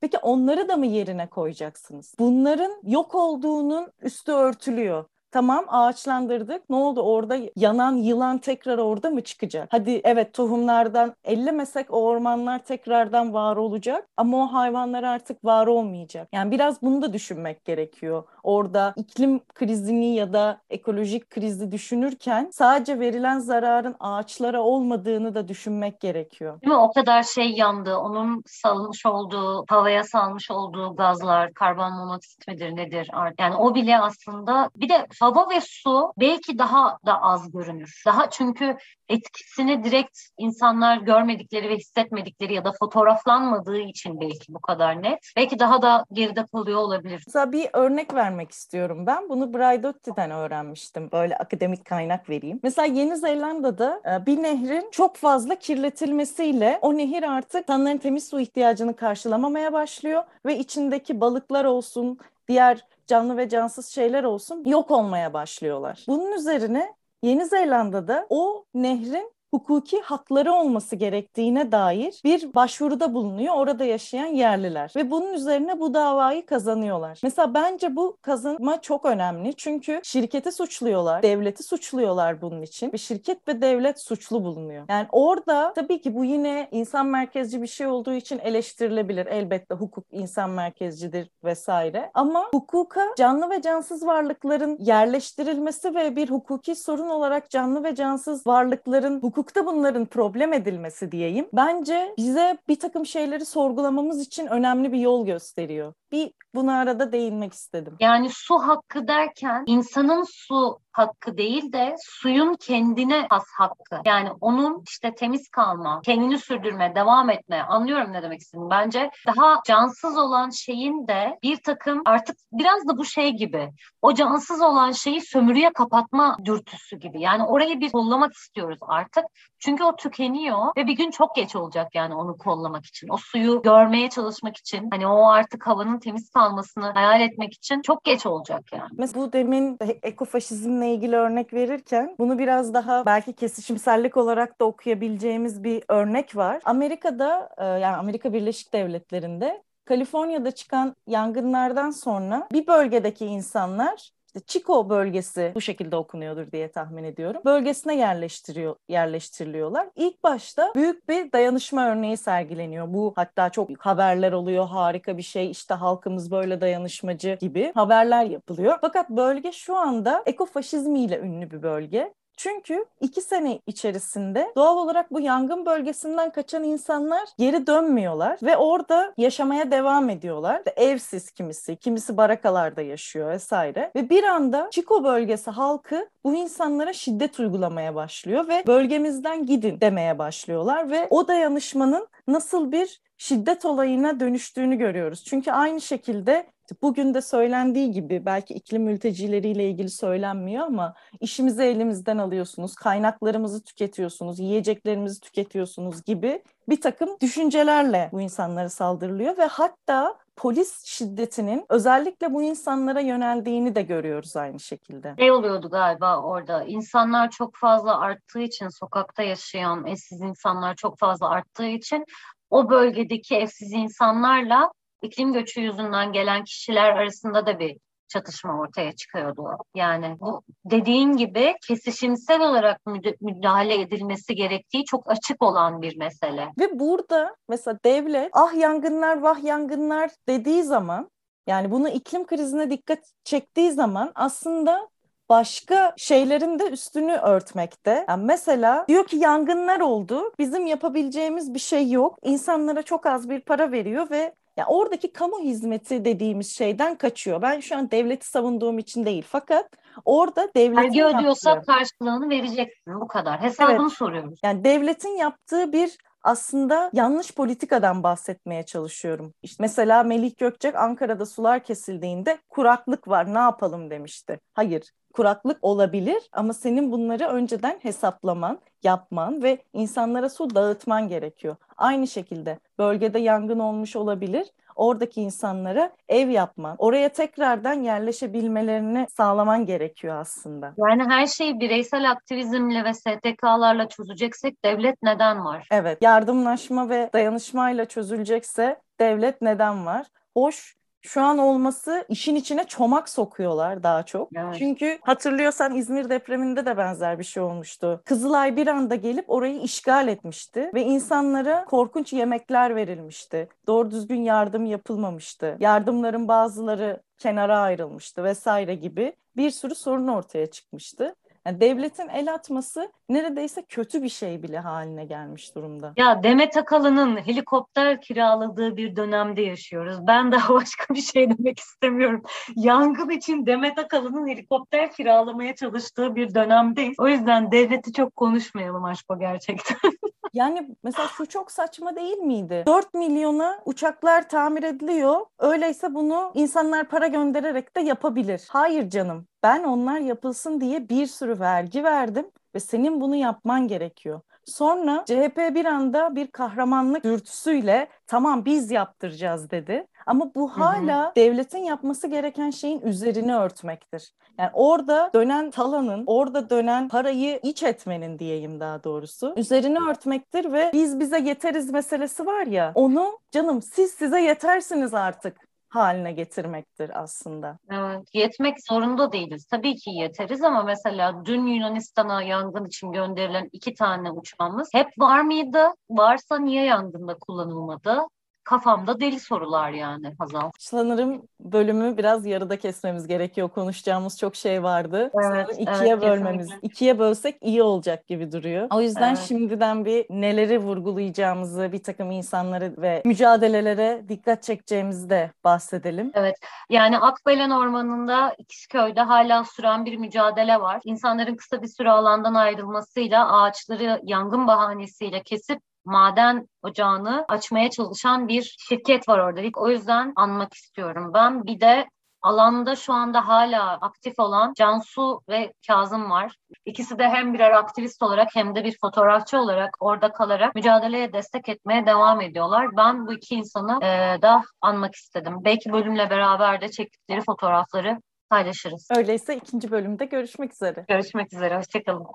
Peki 0.00 0.18
onları 0.18 0.68
da 0.68 0.76
mı 0.76 0.86
yerine 0.86 1.26
koyacaksınız? 1.26 2.14
Bunların 2.18 2.80
yok 2.82 3.14
olduğunun 3.14 3.92
üstü 4.02 4.32
örtülüyor. 4.32 5.04
Tamam 5.30 5.64
ağaçlandırdık. 5.68 6.70
Ne 6.70 6.76
oldu 6.76 7.00
orada 7.02 7.36
yanan 7.56 7.96
yılan 7.96 8.38
tekrar 8.38 8.78
orada 8.78 9.10
mı 9.10 9.20
çıkacak? 9.20 9.68
Hadi 9.72 10.00
evet 10.04 10.34
tohumlardan 10.34 11.14
ellemesek 11.24 11.94
o 11.94 12.02
ormanlar 12.02 12.58
tekrardan 12.58 13.34
var 13.34 13.56
olacak 13.56 14.08
ama 14.16 14.36
o 14.36 14.46
hayvanlar 14.46 15.02
artık 15.02 15.44
var 15.44 15.66
olmayacak. 15.66 16.28
Yani 16.32 16.50
biraz 16.50 16.82
bunu 16.82 17.02
da 17.02 17.12
düşünmek 17.12 17.64
gerekiyor. 17.64 18.22
Orada 18.42 18.94
iklim 18.96 19.40
krizini 19.54 20.14
ya 20.14 20.32
da 20.32 20.60
ekolojik 20.70 21.30
krizi 21.30 21.72
düşünürken 21.72 22.48
sadece 22.52 23.00
verilen 23.00 23.38
zararın 23.38 23.96
ağaçlara 24.00 24.62
olmadığını 24.62 25.34
da 25.34 25.48
düşünmek 25.48 26.00
gerekiyor. 26.00 26.60
Değil 26.62 26.72
mi? 26.74 26.80
O 26.80 26.92
kadar 26.92 27.22
şey 27.22 27.50
yandı. 27.50 27.96
Onun 27.96 28.42
salmış 28.46 29.06
olduğu, 29.06 29.64
havaya 29.68 30.04
salmış 30.04 30.50
olduğu 30.50 30.96
gazlar, 30.96 31.54
karbon 31.54 31.92
monoksit 31.92 32.48
midir 32.48 32.76
nedir? 32.76 33.10
Yani 33.38 33.56
o 33.56 33.74
bile 33.74 33.98
aslında 33.98 34.70
bir 34.76 34.88
de 34.88 35.06
hava 35.20 35.50
ve 35.50 35.60
su 35.60 36.12
belki 36.18 36.58
daha 36.58 36.98
da 37.06 37.22
az 37.22 37.52
görünür. 37.52 38.02
Daha 38.06 38.30
çünkü 38.30 38.76
etkisini 39.08 39.84
direkt 39.84 40.18
insanlar 40.38 40.96
görmedikleri 40.96 41.68
ve 41.68 41.76
hissetmedikleri 41.76 42.54
ya 42.54 42.64
da 42.64 42.72
fotoğraflanmadığı 42.72 43.78
için 43.78 44.20
belki 44.20 44.54
bu 44.54 44.60
kadar 44.60 45.02
net. 45.02 45.18
Belki 45.36 45.58
daha 45.58 45.82
da 45.82 46.04
geride 46.12 46.46
kalıyor 46.46 46.78
olabilir. 46.78 47.22
Mesela 47.26 47.52
bir 47.52 47.68
örnek 47.72 48.14
vermek 48.14 48.50
istiyorum 48.50 49.06
ben. 49.06 49.28
Bunu 49.28 49.54
Braidotti'den 49.54 50.30
öğrenmiştim. 50.30 51.10
Böyle 51.12 51.36
akademik 51.36 51.84
kaynak 51.84 52.30
vereyim. 52.30 52.60
Mesela 52.62 52.86
Yeni 52.86 53.16
Zelanda'da 53.16 54.02
e, 54.06 54.26
bir 54.26 54.42
nehrin 54.42 54.88
çok 54.90 55.16
fazla 55.16 55.54
kirletilmesiyle 55.54 56.78
o 56.82 56.96
nehir 56.96 57.22
artık 57.22 57.66
insanların 57.66 57.98
temiz 57.98 58.28
su 58.28 58.40
ihtiyacını 58.40 58.96
karşılamamaya 58.96 59.72
başlıyor 59.72 60.24
ve 60.46 60.58
içindeki 60.58 61.20
balıklar 61.20 61.64
olsun, 61.64 62.18
diğer 62.48 62.86
canlı 63.06 63.36
ve 63.36 63.48
cansız 63.48 63.86
şeyler 63.86 64.24
olsun 64.24 64.64
yok 64.64 64.90
olmaya 64.90 65.32
başlıyorlar. 65.32 66.04
Bunun 66.08 66.32
üzerine 66.32 66.94
Yeni 67.22 67.46
Zelanda'da 67.46 68.26
o 68.30 68.64
nehrin 68.74 69.32
hukuki 69.50 70.00
hakları 70.00 70.52
olması 70.52 70.96
gerektiğine 70.96 71.72
dair 71.72 72.20
bir 72.24 72.54
başvuruda 72.54 73.14
bulunuyor 73.14 73.54
orada 73.54 73.84
yaşayan 73.84 74.26
yerliler 74.26 74.92
ve 74.96 75.10
bunun 75.10 75.34
üzerine 75.34 75.80
bu 75.80 75.94
davayı 75.94 76.46
kazanıyorlar. 76.46 77.20
Mesela 77.22 77.54
bence 77.54 77.96
bu 77.96 78.18
kazanma 78.22 78.80
çok 78.80 79.04
önemli 79.04 79.54
çünkü 79.56 80.00
şirketi 80.02 80.52
suçluyorlar, 80.52 81.22
devleti 81.22 81.62
suçluyorlar 81.62 82.42
bunun 82.42 82.62
için 82.62 82.92
ve 82.92 82.98
şirket 82.98 83.48
ve 83.48 83.62
devlet 83.62 84.00
suçlu 84.00 84.44
bulunuyor. 84.44 84.84
Yani 84.88 85.06
orada 85.12 85.72
tabii 85.74 86.00
ki 86.00 86.14
bu 86.14 86.24
yine 86.24 86.68
insan 86.70 87.06
merkezci 87.06 87.62
bir 87.62 87.66
şey 87.66 87.86
olduğu 87.86 88.12
için 88.12 88.38
eleştirilebilir. 88.38 89.26
Elbette 89.26 89.74
hukuk 89.74 90.04
insan 90.12 90.50
merkezcidir 90.50 91.30
vesaire 91.44 92.10
ama 92.14 92.48
hukuka 92.54 93.06
canlı 93.18 93.50
ve 93.50 93.62
cansız 93.62 94.06
varlıkların 94.06 94.76
yerleştirilmesi 94.80 95.94
ve 95.94 96.16
bir 96.16 96.30
hukuki 96.30 96.74
sorun 96.74 97.08
olarak 97.08 97.50
canlı 97.50 97.84
ve 97.84 97.94
cansız 97.94 98.46
varlıkların 98.46 99.20
hukukta 99.36 99.66
bunların 99.66 100.06
problem 100.06 100.52
edilmesi 100.52 101.12
diyeyim. 101.12 101.48
Bence 101.52 102.14
bize 102.16 102.58
bir 102.68 102.78
takım 102.80 103.06
şeyleri 103.06 103.44
sorgulamamız 103.44 104.20
için 104.20 104.46
önemli 104.46 104.92
bir 104.92 104.98
yol 104.98 105.26
gösteriyor. 105.26 105.92
Bir 106.12 106.32
buna 106.54 106.78
arada 106.78 107.12
değinmek 107.12 107.52
istedim. 107.52 107.96
Yani 108.00 108.30
su 108.30 108.58
hakkı 108.58 109.08
derken 109.08 109.64
insanın 109.66 110.24
su 110.28 110.78
hakkı 110.96 111.36
değil 111.36 111.72
de 111.72 111.94
suyun 112.04 112.54
kendine 112.54 113.26
has 113.30 113.44
hakkı. 113.58 114.00
Yani 114.04 114.30
onun 114.40 114.82
işte 114.88 115.14
temiz 115.14 115.48
kalma, 115.48 116.00
kendini 116.04 116.38
sürdürme, 116.38 116.94
devam 116.94 117.30
etme. 117.30 117.62
Anlıyorum 117.62 118.12
ne 118.12 118.22
demek 118.22 118.40
istediğini. 118.40 118.70
Bence 118.70 119.10
daha 119.26 119.60
cansız 119.66 120.18
olan 120.18 120.50
şeyin 120.50 121.08
de 121.08 121.38
bir 121.42 121.56
takım 121.56 122.02
artık 122.04 122.36
biraz 122.52 122.88
da 122.88 122.98
bu 122.98 123.04
şey 123.04 123.30
gibi. 123.30 123.70
O 124.02 124.14
cansız 124.14 124.62
olan 124.62 124.90
şeyi 124.90 125.20
sömürüye 125.20 125.72
kapatma 125.72 126.36
dürtüsü 126.44 126.96
gibi. 126.96 127.20
Yani 127.20 127.44
orayı 127.44 127.80
bir 127.80 127.92
kollamak 127.92 128.32
istiyoruz 128.32 128.78
artık. 128.82 129.24
Çünkü 129.58 129.84
o 129.84 129.96
tükeniyor 129.96 130.66
ve 130.76 130.86
bir 130.86 130.96
gün 130.96 131.10
çok 131.10 131.36
geç 131.36 131.56
olacak 131.56 131.94
yani 131.94 132.14
onu 132.14 132.36
kollamak 132.36 132.86
için. 132.86 133.08
O 133.10 133.16
suyu 133.16 133.62
görmeye 133.62 134.10
çalışmak 134.10 134.56
için. 134.56 134.88
Hani 134.90 135.06
o 135.06 135.28
artık 135.28 135.66
havanın 135.66 135.95
temiz 135.98 136.30
kalmasını 136.30 136.84
hayal 136.84 137.20
etmek 137.20 137.54
için 137.54 137.82
çok 137.82 138.04
geç 138.04 138.26
olacak 138.26 138.72
yani. 138.72 138.90
Mesela 138.98 139.26
bu 139.26 139.32
demin 139.32 139.78
ekofaşizmle 140.02 140.94
ilgili 140.94 141.16
örnek 141.16 141.52
verirken 141.52 142.14
bunu 142.18 142.38
biraz 142.38 142.74
daha 142.74 143.06
belki 143.06 143.32
kesişimsellik 143.32 144.16
olarak 144.16 144.60
da 144.60 144.64
okuyabileceğimiz 144.64 145.64
bir 145.64 145.84
örnek 145.88 146.36
var. 146.36 146.60
Amerika'da 146.64 147.48
e, 147.58 147.64
yani 147.64 147.96
Amerika 147.96 148.32
Birleşik 148.32 148.72
Devletleri'nde 148.72 149.62
Kaliforniya'da 149.84 150.50
çıkan 150.50 150.96
yangınlardan 151.06 151.90
sonra 151.90 152.48
bir 152.52 152.66
bölgedeki 152.66 153.26
insanlar 153.26 154.10
işte 154.36 154.46
Chico 154.46 154.90
bölgesi 154.90 155.52
bu 155.54 155.60
şekilde 155.60 155.96
okunuyordur 155.96 156.52
diye 156.52 156.70
tahmin 156.72 157.04
ediyorum. 157.04 157.42
Bölgesine 157.44 157.96
yerleştiriyor 157.96 158.76
yerleştiriliyorlar. 158.88 159.88
İlk 159.96 160.22
başta 160.22 160.72
büyük 160.74 161.08
bir 161.08 161.32
dayanışma 161.32 161.88
örneği 161.88 162.16
sergileniyor. 162.16 162.94
Bu 162.94 163.12
hatta 163.16 163.50
çok 163.50 163.70
haberler 163.78 164.32
oluyor. 164.32 164.66
Harika 164.66 165.16
bir 165.16 165.22
şey. 165.22 165.50
İşte 165.50 165.74
halkımız 165.74 166.30
böyle 166.30 166.60
dayanışmacı 166.60 167.38
gibi 167.40 167.72
haberler 167.74 168.24
yapılıyor. 168.24 168.78
Fakat 168.80 169.10
bölge 169.10 169.52
şu 169.52 169.76
anda 169.76 170.22
ekofaşizmiyle 170.26 171.18
ünlü 171.20 171.50
bir 171.50 171.62
bölge. 171.62 172.14
Çünkü 172.36 172.84
iki 173.00 173.20
sene 173.20 173.60
içerisinde 173.66 174.52
doğal 174.56 174.76
olarak 174.76 175.12
bu 175.12 175.20
yangın 175.20 175.66
bölgesinden 175.66 176.30
kaçan 176.30 176.64
insanlar 176.64 177.28
geri 177.38 177.66
dönmüyorlar 177.66 178.38
ve 178.42 178.56
orada 178.56 179.14
yaşamaya 179.16 179.70
devam 179.70 180.10
ediyorlar. 180.10 180.62
Evsiz 180.76 181.30
kimisi, 181.30 181.76
kimisi 181.76 182.16
barakalarda 182.16 182.82
yaşıyor 182.82 183.30
vesaire. 183.30 183.90
Ve 183.96 184.10
bir 184.10 184.24
anda 184.24 184.68
Chico 184.70 185.04
bölgesi 185.04 185.50
halkı 185.50 186.08
bu 186.24 186.34
insanlara 186.34 186.92
şiddet 186.92 187.40
uygulamaya 187.40 187.94
başlıyor 187.94 188.48
ve 188.48 188.62
bölgemizden 188.66 189.46
gidin 189.46 189.80
demeye 189.80 190.18
başlıyorlar 190.18 190.90
ve 190.90 191.06
o 191.10 191.28
dayanışmanın 191.28 192.08
nasıl 192.28 192.72
bir 192.72 193.00
şiddet 193.18 193.64
olayına 193.64 194.20
dönüştüğünü 194.20 194.76
görüyoruz. 194.76 195.24
Çünkü 195.24 195.50
aynı 195.50 195.80
şekilde 195.80 196.46
bugün 196.82 197.14
de 197.14 197.22
söylendiği 197.22 197.90
gibi 197.90 198.26
belki 198.26 198.54
iklim 198.54 198.82
mültecileriyle 198.82 199.70
ilgili 199.70 199.90
söylenmiyor 199.90 200.66
ama 200.66 200.94
işimizi 201.20 201.62
elimizden 201.62 202.18
alıyorsunuz, 202.18 202.74
kaynaklarımızı 202.74 203.64
tüketiyorsunuz, 203.64 204.40
yiyeceklerimizi 204.40 205.20
tüketiyorsunuz 205.20 206.02
gibi 206.02 206.42
bir 206.68 206.80
takım 206.80 207.16
düşüncelerle 207.20 208.08
bu 208.12 208.20
insanlara 208.20 208.68
saldırılıyor 208.68 209.38
ve 209.38 209.44
hatta 209.44 210.18
polis 210.36 210.84
şiddetinin 210.84 211.64
özellikle 211.68 212.32
bu 212.32 212.42
insanlara 212.42 213.00
yöneldiğini 213.00 213.74
de 213.74 213.82
görüyoruz 213.82 214.36
aynı 214.36 214.60
şekilde. 214.60 215.14
Şey 215.18 215.30
oluyordu 215.30 215.70
galiba 215.70 216.22
orada 216.22 216.64
insanlar 216.64 217.30
çok 217.30 217.56
fazla 217.56 218.00
arttığı 218.00 218.40
için 218.40 218.68
sokakta 218.68 219.22
yaşayan 219.22 219.86
evsiz 219.86 220.20
insanlar 220.20 220.74
çok 220.74 220.98
fazla 220.98 221.28
arttığı 221.28 221.66
için 221.66 222.04
o 222.50 222.70
bölgedeki 222.70 223.36
evsiz 223.36 223.72
insanlarla 223.72 224.70
iklim 225.02 225.32
göçü 225.32 225.60
yüzünden 225.60 226.12
gelen 226.12 226.44
kişiler 226.44 226.90
arasında 226.92 227.46
da 227.46 227.58
bir 227.58 227.76
çatışma 228.08 228.60
ortaya 228.60 228.92
çıkıyordu. 228.92 229.58
Yani 229.74 230.16
bu 230.20 230.42
dediğin 230.64 231.12
gibi 231.12 231.54
kesişimsel 231.68 232.40
olarak 232.40 232.80
müdahale 233.20 233.80
edilmesi 233.80 234.34
gerektiği 234.34 234.84
çok 234.84 235.10
açık 235.10 235.42
olan 235.42 235.82
bir 235.82 235.96
mesele. 235.96 236.48
Ve 236.58 236.78
burada 236.78 237.36
mesela 237.48 237.78
devlet 237.84 238.30
ah 238.32 238.54
yangınlar 238.54 239.20
vah 239.20 239.44
yangınlar 239.44 240.10
dediği 240.28 240.62
zaman 240.62 241.10
yani 241.46 241.70
bunu 241.70 241.88
iklim 241.88 242.26
krizine 242.26 242.70
dikkat 242.70 242.98
çektiği 243.24 243.72
zaman 243.72 244.12
aslında 244.14 244.88
başka 245.28 245.94
şeylerin 245.96 246.58
de 246.58 246.70
üstünü 246.70 247.12
örtmekte. 247.12 248.04
Yani 248.08 248.24
mesela 248.24 248.84
diyor 248.88 249.06
ki 249.06 249.16
yangınlar 249.16 249.80
oldu. 249.80 250.32
Bizim 250.38 250.66
yapabileceğimiz 250.66 251.54
bir 251.54 251.58
şey 251.58 251.90
yok. 251.90 252.18
İnsanlara 252.22 252.82
çok 252.82 253.06
az 253.06 253.30
bir 253.30 253.40
para 253.40 253.72
veriyor 253.72 254.10
ve 254.10 254.34
yani 254.56 254.66
oradaki 254.68 255.12
kamu 255.12 255.40
hizmeti 255.40 256.04
dediğimiz 256.04 256.56
şeyden 256.56 256.96
kaçıyor. 256.98 257.42
Ben 257.42 257.60
şu 257.60 257.76
an 257.76 257.90
devleti 257.90 258.28
savunduğum 258.28 258.78
için 258.78 259.04
değil. 259.04 259.24
Fakat 259.28 259.70
orada 260.04 260.48
devletin 260.56 260.76
Vergi 260.76 261.04
ödüyorsa 261.04 261.50
yaptığı... 261.50 261.66
karşılığını 261.66 262.30
vereceksin. 262.30 263.00
Bu 263.00 263.08
kadar. 263.08 263.42
Hesabını 263.42 263.82
evet. 263.82 263.92
soruyoruz. 263.92 264.40
Yani 264.44 264.64
devletin 264.64 265.16
yaptığı 265.16 265.72
bir 265.72 265.98
aslında 266.26 266.90
yanlış 266.92 267.34
politikadan 267.34 268.02
bahsetmeye 268.02 268.62
çalışıyorum. 268.62 269.34
İşte 269.42 269.56
mesela 269.62 270.02
Melih 270.02 270.36
Gökçek 270.36 270.74
Ankara'da 270.74 271.26
sular 271.26 271.64
kesildiğinde 271.64 272.38
kuraklık 272.48 273.08
var 273.08 273.34
ne 273.34 273.38
yapalım 273.38 273.90
demişti. 273.90 274.40
Hayır 274.54 274.82
kuraklık 275.12 275.58
olabilir 275.62 276.28
ama 276.32 276.52
senin 276.52 276.92
bunları 276.92 277.26
önceden 277.28 277.78
hesaplaman, 277.82 278.58
yapman 278.82 279.42
ve 279.42 279.62
insanlara 279.72 280.28
su 280.28 280.54
dağıtman 280.54 281.08
gerekiyor. 281.08 281.56
Aynı 281.76 282.06
şekilde 282.06 282.58
bölgede 282.78 283.18
yangın 283.18 283.58
olmuş 283.58 283.96
olabilir. 283.96 284.46
Oradaki 284.76 285.22
insanlara 285.22 285.90
ev 286.08 286.28
yapman, 286.28 286.76
oraya 286.78 287.08
tekrardan 287.08 287.74
yerleşebilmelerini 287.74 289.06
sağlaman 289.16 289.66
gerekiyor 289.66 290.16
aslında. 290.20 290.74
Yani 290.78 291.04
her 291.04 291.26
şeyi 291.26 291.60
bireysel 291.60 292.10
aktivizmle 292.10 292.84
ve 292.84 292.94
STK'larla 292.94 293.88
çözeceksek 293.88 294.64
devlet 294.64 295.02
neden 295.02 295.44
var? 295.44 295.68
Evet, 295.70 295.98
yardımlaşma 296.02 296.88
ve 296.88 297.10
dayanışmayla 297.12 297.84
çözülecekse 297.84 298.80
devlet 299.00 299.42
neden 299.42 299.86
var? 299.86 300.06
Hoş 300.34 300.76
şu 301.06 301.22
an 301.22 301.38
olması 301.38 302.04
işin 302.08 302.34
içine 302.34 302.64
çomak 302.64 303.08
sokuyorlar 303.08 303.82
daha 303.82 304.02
çok. 304.02 304.28
Evet. 304.36 304.54
Çünkü 304.58 304.98
hatırlıyorsan 305.02 305.74
İzmir 305.74 306.10
depreminde 306.10 306.66
de 306.66 306.76
benzer 306.76 307.18
bir 307.18 307.24
şey 307.24 307.42
olmuştu. 307.42 308.02
Kızılay 308.04 308.56
bir 308.56 308.66
anda 308.66 308.94
gelip 308.94 309.30
orayı 309.30 309.60
işgal 309.60 310.08
etmişti 310.08 310.70
ve 310.74 310.82
insanlara 310.82 311.64
korkunç 311.64 312.12
yemekler 312.12 312.76
verilmişti. 312.76 313.48
Doğru 313.66 313.90
düzgün 313.90 314.22
yardım 314.22 314.64
yapılmamıştı. 314.66 315.56
Yardımların 315.60 316.28
bazıları 316.28 317.02
kenara 317.18 317.58
ayrılmıştı 317.58 318.24
vesaire 318.24 318.74
gibi 318.74 319.12
bir 319.36 319.50
sürü 319.50 319.74
sorun 319.74 320.08
ortaya 320.08 320.46
çıkmıştı. 320.46 321.14
Yani 321.46 321.60
devletin 321.60 322.08
el 322.08 322.34
atması 322.34 322.92
neredeyse 323.08 323.64
kötü 323.68 324.02
bir 324.02 324.08
şey 324.08 324.42
bile 324.42 324.58
haline 324.58 325.04
gelmiş 325.04 325.54
durumda. 325.54 325.92
Ya 325.96 326.22
Demet 326.22 326.56
Akalın'ın 326.56 327.16
helikopter 327.16 328.00
kiraladığı 328.00 328.76
bir 328.76 328.96
dönemde 328.96 329.42
yaşıyoruz. 329.42 330.06
Ben 330.06 330.32
daha 330.32 330.54
başka 330.54 330.94
bir 330.94 331.00
şey 331.00 331.30
demek 331.30 331.58
istemiyorum. 331.58 332.22
Yangın 332.56 333.10
için 333.10 333.46
Demet 333.46 333.78
Akalın'ın 333.78 334.28
helikopter 334.28 334.92
kiralamaya 334.92 335.54
çalıştığı 335.54 336.16
bir 336.16 336.34
dönemdeyiz. 336.34 336.94
O 336.98 337.08
yüzden 337.08 337.52
devleti 337.52 337.92
çok 337.92 338.16
konuşmayalım 338.16 338.84
Aşko 338.84 339.18
gerçekten. 339.18 339.76
Yani 340.32 340.68
mesela 340.82 341.08
şu 341.08 341.26
çok 341.26 341.52
saçma 341.52 341.96
değil 341.96 342.16
miydi? 342.16 342.64
4 342.66 342.94
milyona 342.94 343.60
uçaklar 343.64 344.28
tamir 344.28 344.62
ediliyor. 344.62 345.20
Öyleyse 345.38 345.94
bunu 345.94 346.30
insanlar 346.34 346.88
para 346.88 347.06
göndererek 347.06 347.76
de 347.76 347.80
yapabilir. 347.80 348.42
Hayır 348.48 348.90
canım. 348.90 349.26
Ben 349.42 349.64
onlar 349.64 349.98
yapılsın 349.98 350.60
diye 350.60 350.88
bir 350.88 351.06
sürü 351.06 351.40
vergi 351.40 351.84
verdim 351.84 352.30
ve 352.54 352.60
senin 352.60 353.00
bunu 353.00 353.16
yapman 353.16 353.68
gerekiyor. 353.68 354.20
Sonra 354.44 355.04
CHP 355.06 355.38
bir 355.54 355.64
anda 355.64 356.16
bir 356.16 356.26
kahramanlık 356.26 357.04
dürtüsüyle 357.04 357.88
tamam 358.06 358.44
biz 358.44 358.70
yaptıracağız 358.70 359.50
dedi. 359.50 359.86
Ama 360.06 360.34
bu 360.34 360.48
hala 360.48 361.04
hı 361.04 361.08
hı. 361.08 361.12
devletin 361.16 361.58
yapması 361.58 362.06
gereken 362.06 362.50
şeyin 362.50 362.80
üzerini 362.80 363.36
örtmektir. 363.36 364.12
Yani 364.38 364.50
orada 364.52 365.10
dönen 365.14 365.50
talanın, 365.50 366.04
orada 366.06 366.50
dönen 366.50 366.88
parayı 366.88 367.40
iç 367.42 367.62
etmenin 367.62 368.18
diyeyim 368.18 368.60
daha 368.60 368.84
doğrusu. 368.84 369.34
Üzerini 369.36 369.78
örtmektir 369.90 370.52
ve 370.52 370.70
biz 370.72 371.00
bize 371.00 371.18
yeteriz 371.18 371.70
meselesi 371.70 372.26
var 372.26 372.46
ya 372.46 372.72
onu 372.74 373.18
canım 373.30 373.62
siz 373.62 373.90
size 373.90 374.20
yetersiniz 374.20 374.94
artık 374.94 375.36
haline 375.68 376.12
getirmektir 376.12 377.02
aslında. 377.02 377.58
Evet, 377.70 378.08
yetmek 378.14 378.66
zorunda 378.68 379.12
değiliz. 379.12 379.46
Tabii 379.46 379.76
ki 379.76 379.90
yeteriz 379.90 380.42
ama 380.42 380.62
mesela 380.62 381.24
dün 381.24 381.46
Yunanistan'a 381.46 382.22
yangın 382.22 382.64
için 382.64 382.92
gönderilen 382.92 383.48
iki 383.52 383.74
tane 383.74 384.10
uçağımız 384.10 384.68
hep 384.72 384.88
var 384.98 385.20
mıydı? 385.20 385.66
Varsa 385.90 386.38
niye 386.38 386.64
yangında 386.64 387.14
kullanılmadı? 387.14 388.02
Kafamda 388.46 389.00
deli 389.00 389.20
sorular 389.20 389.70
yani 389.70 390.14
Hazal. 390.18 390.50
Sanırım 390.58 391.22
bölümü 391.40 391.96
biraz 391.96 392.26
yarıda 392.26 392.58
kesmemiz 392.58 393.06
gerekiyor. 393.06 393.48
Konuşacağımız 393.48 394.18
çok 394.18 394.36
şey 394.36 394.62
vardı. 394.62 394.98
Evet, 394.98 395.24
Sanırım 395.24 395.50
ikiye 395.58 395.92
evet, 395.92 396.02
bölmemiz, 396.02 396.46
kesinlikle. 396.46 396.68
ikiye 396.68 396.98
bölsek 396.98 397.36
iyi 397.40 397.62
olacak 397.62 398.06
gibi 398.06 398.32
duruyor. 398.32 398.68
O 398.70 398.80
yüzden 398.80 399.14
evet. 399.14 399.24
şimdiden 399.28 399.84
bir 399.84 400.06
neleri 400.10 400.58
vurgulayacağımızı, 400.58 401.72
bir 401.72 401.82
takım 401.82 402.10
insanları 402.10 402.74
ve 402.78 403.02
mücadelelere 403.04 404.04
dikkat 404.08 404.42
çekeceğimizi 404.42 405.10
de 405.10 405.30
bahsedelim. 405.44 406.10
Evet, 406.14 406.36
yani 406.70 406.98
Akbelen 406.98 407.50
Ormanı'nda 407.50 408.34
İkizköy'de 408.38 409.00
hala 409.00 409.44
süren 409.44 409.84
bir 409.84 409.96
mücadele 409.96 410.60
var. 410.60 410.80
İnsanların 410.84 411.36
kısa 411.36 411.62
bir 411.62 411.68
süre 411.68 411.90
alandan 411.90 412.34
ayrılmasıyla 412.34 413.32
ağaçları 413.32 414.00
yangın 414.04 414.46
bahanesiyle 414.46 415.22
kesip 415.22 415.60
maden 415.86 416.48
ocağını 416.62 417.24
açmaya 417.28 417.70
çalışan 417.70 418.28
bir 418.28 418.56
şirket 418.68 419.08
var 419.08 419.18
orada. 419.18 419.40
O 419.60 419.68
yüzden 419.68 420.12
anmak 420.16 420.54
istiyorum 420.54 421.10
ben. 421.14 421.44
Bir 421.44 421.60
de 421.60 421.86
alanda 422.22 422.76
şu 422.76 422.92
anda 422.92 423.28
hala 423.28 423.72
aktif 423.72 424.18
olan 424.18 424.52
Cansu 424.56 425.20
ve 425.28 425.52
Kazım 425.66 426.10
var. 426.10 426.36
İkisi 426.64 426.98
de 426.98 427.08
hem 427.08 427.34
birer 427.34 427.52
aktivist 427.52 428.02
olarak 428.02 428.28
hem 428.34 428.54
de 428.54 428.64
bir 428.64 428.76
fotoğrafçı 428.80 429.38
olarak 429.38 429.70
orada 429.80 430.12
kalarak 430.12 430.54
mücadeleye 430.54 431.12
destek 431.12 431.48
etmeye 431.48 431.86
devam 431.86 432.20
ediyorlar. 432.20 432.66
Ben 432.76 433.06
bu 433.06 433.12
iki 433.12 433.34
insanı 433.34 433.84
e, 433.84 434.22
da 434.22 434.42
anmak 434.60 434.94
istedim. 434.94 435.34
Belki 435.44 435.72
bölümle 435.72 436.10
beraber 436.10 436.60
de 436.60 436.70
çektikleri 436.70 437.20
fotoğrafları 437.20 437.98
paylaşırız. 438.30 438.88
Öyleyse 438.96 439.36
ikinci 439.36 439.70
bölümde 439.70 440.04
görüşmek 440.04 440.52
üzere. 440.52 440.84
Görüşmek 440.88 441.32
üzere, 441.32 441.56
hoşçakalın. 441.56 442.04